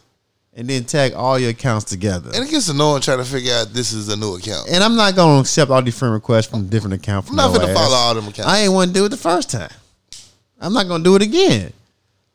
[0.54, 2.30] and then tag all your accounts together.
[2.34, 4.70] and it gets annoying trying to figure out this is a new account.
[4.70, 7.30] And I'm not gonna accept all these friend requests from different accounts.
[7.30, 7.78] I'm not no gonna ass.
[7.78, 8.52] follow all them accounts.
[8.52, 9.72] I ain't want to do it the first time.
[10.60, 11.72] I'm not gonna do it again.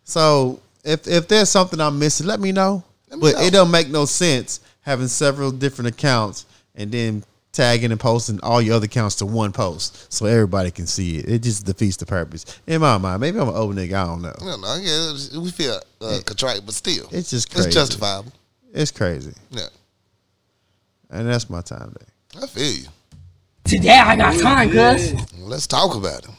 [0.04, 2.82] So if if there's something I'm missing, let me know.
[3.10, 3.46] Let me but know.
[3.46, 7.24] it don't make no sense having several different accounts and then
[7.56, 11.28] tagging and posting all your other accounts to one post so everybody can see it.
[11.28, 12.44] It just defeats the purpose.
[12.66, 13.94] In my mind, maybe I'm an old nigga.
[13.94, 14.34] I don't know.
[14.40, 14.76] I don't know.
[14.80, 17.68] Yeah, we feel uh, contrite, but still, It's just crazy.
[17.68, 18.32] it's justifiable.
[18.72, 19.68] It's crazy, Yeah,
[21.10, 22.40] and that's my time day.
[22.42, 22.86] I feel you.
[23.64, 25.14] Today I got time, cuz.
[25.38, 26.30] Let's talk about it.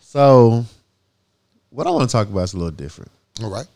[0.00, 0.64] So,
[1.70, 3.10] what I want to talk about is a little different.
[3.42, 3.66] All right.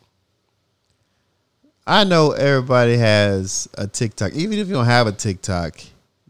[1.87, 4.33] I know everybody has a TikTok.
[4.35, 5.81] Even if you don't have a TikTok,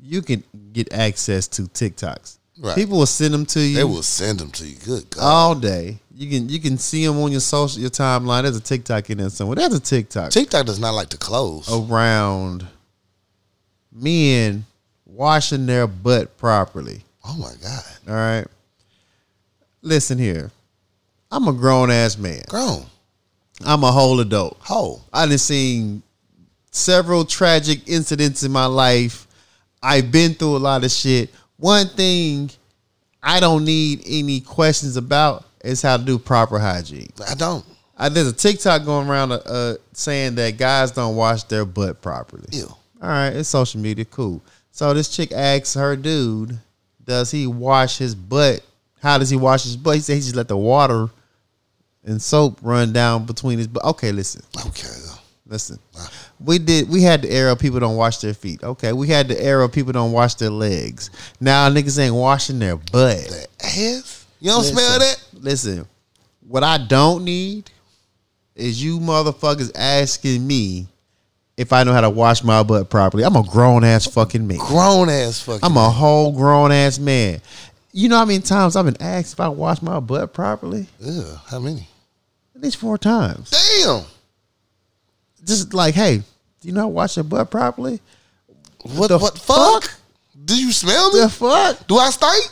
[0.02, 0.42] you can
[0.72, 2.38] get access to TikToks.
[2.58, 2.74] Right.
[2.74, 4.76] People will send them to you They will send them to you.
[4.84, 5.22] Good God.
[5.22, 5.98] all day.
[6.14, 8.42] You can you can see them on your social your timeline.
[8.42, 9.56] There's a TikTok in there somewhere.
[9.56, 11.68] There's a TikTok TikTok does not like to close.
[11.72, 12.66] Around
[13.90, 14.66] men
[15.06, 17.02] washing their butt properly.
[17.24, 17.84] Oh my God.
[18.08, 18.46] All right.
[19.80, 20.50] Listen here.
[21.30, 22.42] I'm a grown ass man.
[22.48, 22.84] Grown.
[23.64, 24.58] I'm a whole adult.
[24.60, 25.02] Whole.
[25.12, 26.02] I done seen
[26.70, 29.26] several tragic incidents in my life.
[29.82, 31.30] I've been through a lot of shit.
[31.56, 32.50] One thing
[33.22, 37.10] I don't need any questions about is how to do proper hygiene.
[37.28, 37.64] I don't.
[37.96, 42.00] I, there's a TikTok going around uh, uh, saying that guys don't wash their butt
[42.02, 42.48] properly.
[42.50, 42.66] Ew.
[43.00, 44.42] All right, it's social media, cool.
[44.70, 46.58] So this chick asks her dude,
[47.04, 48.62] does he wash his butt?
[49.00, 49.96] How does he wash his butt?
[49.96, 51.10] He said he just let the water
[52.04, 53.84] and soap run down between his butt.
[53.84, 54.42] Okay, listen.
[54.66, 54.88] Okay.
[55.52, 55.78] Listen,
[56.42, 56.88] we did.
[56.88, 58.62] We had the era people don't wash their feet.
[58.62, 61.10] Okay, we had the era people don't wash their legs.
[61.42, 63.18] Now niggas ain't washing their butt.
[63.18, 64.24] The ass?
[64.40, 65.26] You don't Listen, smell that?
[65.34, 65.86] Listen,
[66.48, 67.70] what I don't need
[68.56, 70.86] is you motherfuckers asking me
[71.58, 73.22] if I know how to wash my butt properly.
[73.22, 74.56] I'm a grown ass fucking man.
[74.56, 75.60] Grown ass fucking.
[75.62, 77.42] I'm a whole grown ass man.
[77.92, 80.86] You know how many times I've been asked if I wash my butt properly?
[80.98, 81.88] Ew, how many?
[82.54, 83.50] At least four times.
[83.50, 84.06] Damn.
[85.44, 88.00] Just like, hey, do you know how to wash your butt properly?
[88.82, 89.92] What the what fuck?
[90.44, 91.20] Do you smell me?
[91.20, 91.86] The fuck?
[91.86, 92.50] Do I stink?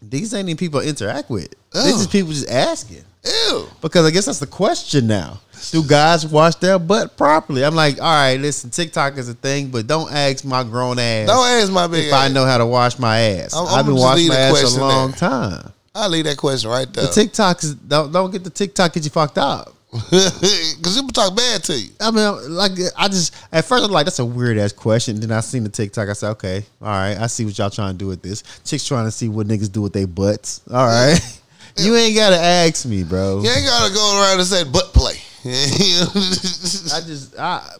[0.00, 1.54] These ain't even people I interact with.
[1.72, 3.04] These is people just asking.
[3.24, 3.68] Ew.
[3.80, 5.40] Because I guess that's the question now.
[5.70, 7.64] Do guys wash their butt properly?
[7.64, 11.28] I'm like, all right, listen, TikTok is a thing, but don't ask my grown ass
[11.28, 12.30] Don't ask my big if ass.
[12.30, 13.54] I know how to wash my ass.
[13.54, 15.18] I'm- i have been washing my ass a long there.
[15.18, 15.72] time.
[15.94, 17.06] I'll leave that question right there.
[17.06, 19.74] The TikTok is don't don't get the TikTok get you fucked up.
[20.10, 21.90] Because people talk bad to you.
[22.00, 25.20] I mean, like I just at first I'm like that's a weird ass question.
[25.20, 26.08] Then I seen the TikTok.
[26.08, 28.42] I said, okay, all right, I see what y'all trying to do with this.
[28.64, 30.62] Chicks trying to see what niggas do with their butts.
[30.70, 31.20] All right,
[31.76, 33.42] you ain't gotta ask me, bro.
[33.42, 35.14] You ain't got to go around and say butt play.
[35.44, 37.76] I just I,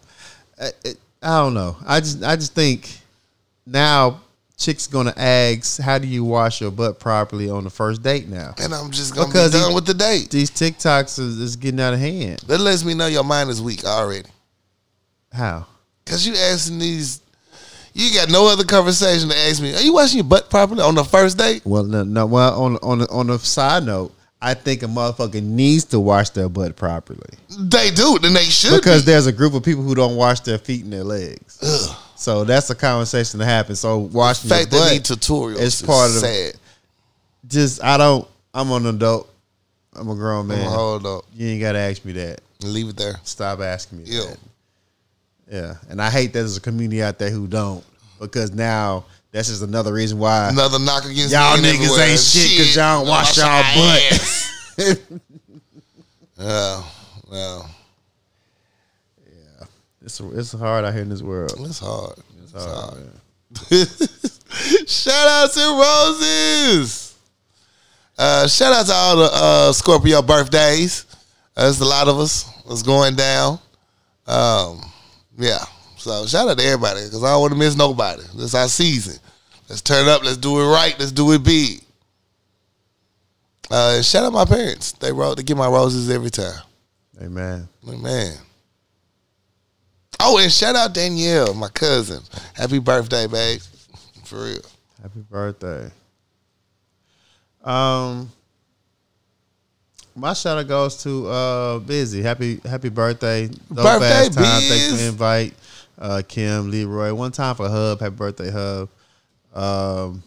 [0.60, 0.70] I
[1.22, 1.76] I don't know.
[1.86, 2.90] I just I just think
[3.64, 4.20] now
[4.56, 8.54] chicks gonna ask how do you wash your butt properly on the first date now.
[8.62, 10.30] and I'm just to Because be done with the date.
[10.30, 12.40] These TikToks is, is getting out of hand.
[12.46, 14.28] That lets me know your mind is weak already.
[15.32, 15.66] How?
[16.04, 17.20] Because you asking these,
[17.94, 19.74] you got no other conversation to ask me.
[19.74, 21.62] Are you washing your butt properly on the first date?
[21.64, 25.42] Well, no, no well on on the, on the side note, I think a motherfucker
[25.42, 27.20] needs to wash their butt properly
[27.58, 28.76] They do, then they should.
[28.80, 29.12] because be.
[29.12, 31.58] there's a group of people who don't wash their feet and their legs.
[31.62, 31.96] Ugh.
[32.22, 33.74] So that's a conversation to happen.
[33.74, 36.54] So washing the your fact butt need tutorials is is part of sad.
[37.48, 38.28] just I don't.
[38.54, 39.28] I'm an adult.
[39.94, 40.70] I'm a grown man.
[40.70, 41.24] Hold up.
[41.34, 42.40] You ain't gotta ask me that.
[42.62, 43.16] Leave it there.
[43.24, 44.20] Stop asking me Yeah.
[44.26, 44.38] that.
[45.50, 47.84] Yeah, and I hate that there's a community out there who don't
[48.20, 52.08] because now that's just another reason why Another knock against y'all niggas everywhere.
[52.08, 54.98] ain't shit because y'all don't wash y'all butt.
[56.38, 56.82] Yeah,
[57.30, 57.70] well,
[60.04, 61.54] it's it's hard out here in this world.
[61.60, 62.18] it's hard.
[62.42, 63.20] It's hard, man.
[64.86, 67.16] shout out to Roses.
[68.18, 71.06] Uh, shout out to all the uh, Scorpio birthdays.
[71.56, 72.48] Uh, There's a lot of us.
[72.70, 73.58] It's going down.
[74.26, 74.80] Um,
[75.36, 75.64] yeah.
[75.96, 78.22] So shout out to everybody because I don't want to miss nobody.
[78.22, 79.20] This is our season.
[79.68, 80.24] Let's turn up.
[80.24, 80.94] Let's do it right.
[80.98, 81.80] Let's do it big.
[83.70, 84.92] Uh, shout out my parents.
[84.92, 85.36] They wrote.
[85.36, 86.60] They get my roses every time.
[87.20, 87.68] Amen.
[87.84, 88.36] Man.
[90.24, 92.22] Oh, and shout out Danielle, my cousin.
[92.54, 93.60] Happy birthday, babe.
[94.24, 94.60] For real.
[95.02, 95.90] Happy birthday.
[97.64, 98.30] Um,
[100.14, 102.22] my shout out goes to uh Busy.
[102.22, 103.48] Happy happy birthday.
[103.48, 104.60] Dope Birthday, ass time.
[104.60, 105.54] Thanks for the invite.
[105.98, 107.12] Uh Kim, Leroy.
[107.14, 108.00] One time for Hub.
[108.00, 108.88] Happy birthday, Hub.
[109.54, 110.22] Um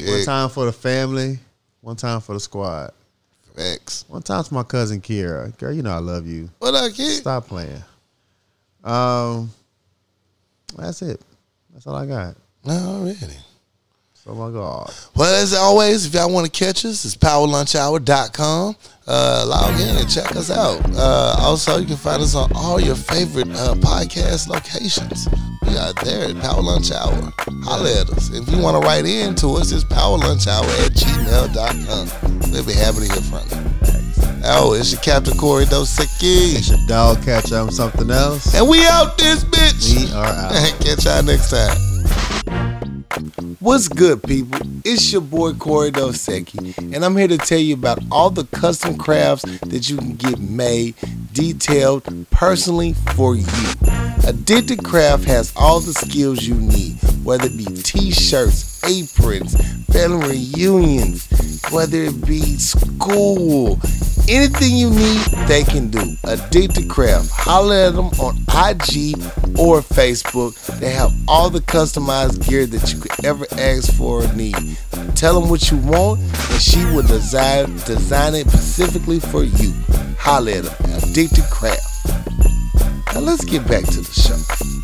[0.00, 1.38] One time for the family,
[1.80, 2.92] one time for the squad.
[3.56, 4.04] X.
[4.06, 5.56] One time to my cousin Kira.
[5.58, 6.48] Girl, you know I love you.
[6.58, 7.20] What up, kid?
[7.20, 7.82] Stop playing.
[8.88, 9.50] Um,
[10.76, 11.20] that's it.
[11.72, 12.34] That's all I got.
[12.66, 13.16] Already.
[14.30, 14.92] Oh my God.
[15.16, 18.76] Well, as always, if y'all want to catch us, it's powerlunchhour.com.
[19.06, 20.82] Uh, log in and check us out.
[20.94, 25.28] Uh, also, you can find us on all your favorite uh, podcast locations.
[25.66, 27.32] We are there at Power Lunch Hour.
[27.64, 28.30] Holla at us.
[28.30, 32.50] If you want to write in to us, it's powerlunchhour at gmail.com.
[32.52, 33.67] We'll be happy to hear from you.
[34.50, 36.56] Oh, it's your Captain Corey Dosecki.
[36.56, 38.54] It's your dog catch up on something else.
[38.54, 39.94] And we out this bitch.
[39.94, 40.52] We are out.
[40.80, 41.76] Catch y'all next time.
[43.60, 44.58] What's good, people?
[44.86, 48.96] It's your boy Corey Dosecki, and I'm here to tell you about all the custom
[48.96, 50.94] crafts that you can get made,
[51.34, 53.44] detailed personally for you.
[54.26, 59.56] Addicted Craft has all the skills you need, whether it be t-shirts, aprons,
[59.92, 61.28] family reunions,
[61.70, 63.78] whether it be school,
[64.28, 66.16] anything you need, they can do.
[66.24, 67.30] Addicted Craft.
[67.30, 69.18] Holler at them on IG
[69.58, 70.54] or Facebook.
[70.78, 74.56] They have all the customized gear that you could ever ask for or need.
[75.14, 79.72] Tell them what you want, and she will design design it specifically for you.
[80.18, 80.92] Holler at them.
[81.02, 81.84] Addicted Craft.
[83.14, 84.77] Now let's get back to the show.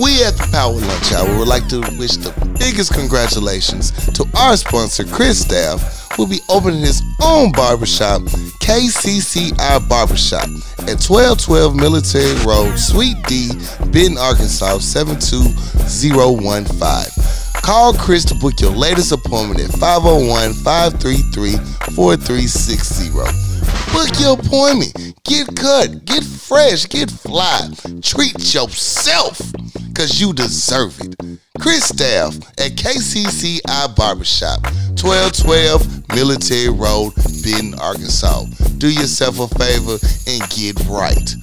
[0.00, 4.56] We at the Power Lunch Hour would like to wish the biggest congratulations to our
[4.56, 8.22] sponsor, Chris Staff, who will be opening his own barbershop,
[8.62, 10.46] KCCI Barbershop,
[10.86, 13.50] at 1212 Military Road, Suite D,
[13.90, 17.60] Benton, Arkansas, 72015.
[17.60, 21.56] Call Chris to book your latest appointment at 501 533
[21.96, 23.57] 4360.
[23.92, 25.14] Book your appointment.
[25.24, 26.04] Get cut.
[26.04, 26.88] Get fresh.
[26.88, 27.68] Get fly.
[28.02, 29.40] Treat yourself
[29.88, 31.16] because you deserve it.
[31.58, 34.62] Chris Staff at KCCI Barbershop,
[34.94, 37.12] 1212 Military Road,
[37.42, 38.44] Benton, Arkansas.
[38.78, 39.98] Do yourself a favor
[40.28, 41.34] and get right.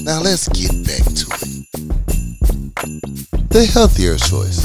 [0.00, 1.58] Now let's get back to it.
[3.50, 4.64] The healthier choice.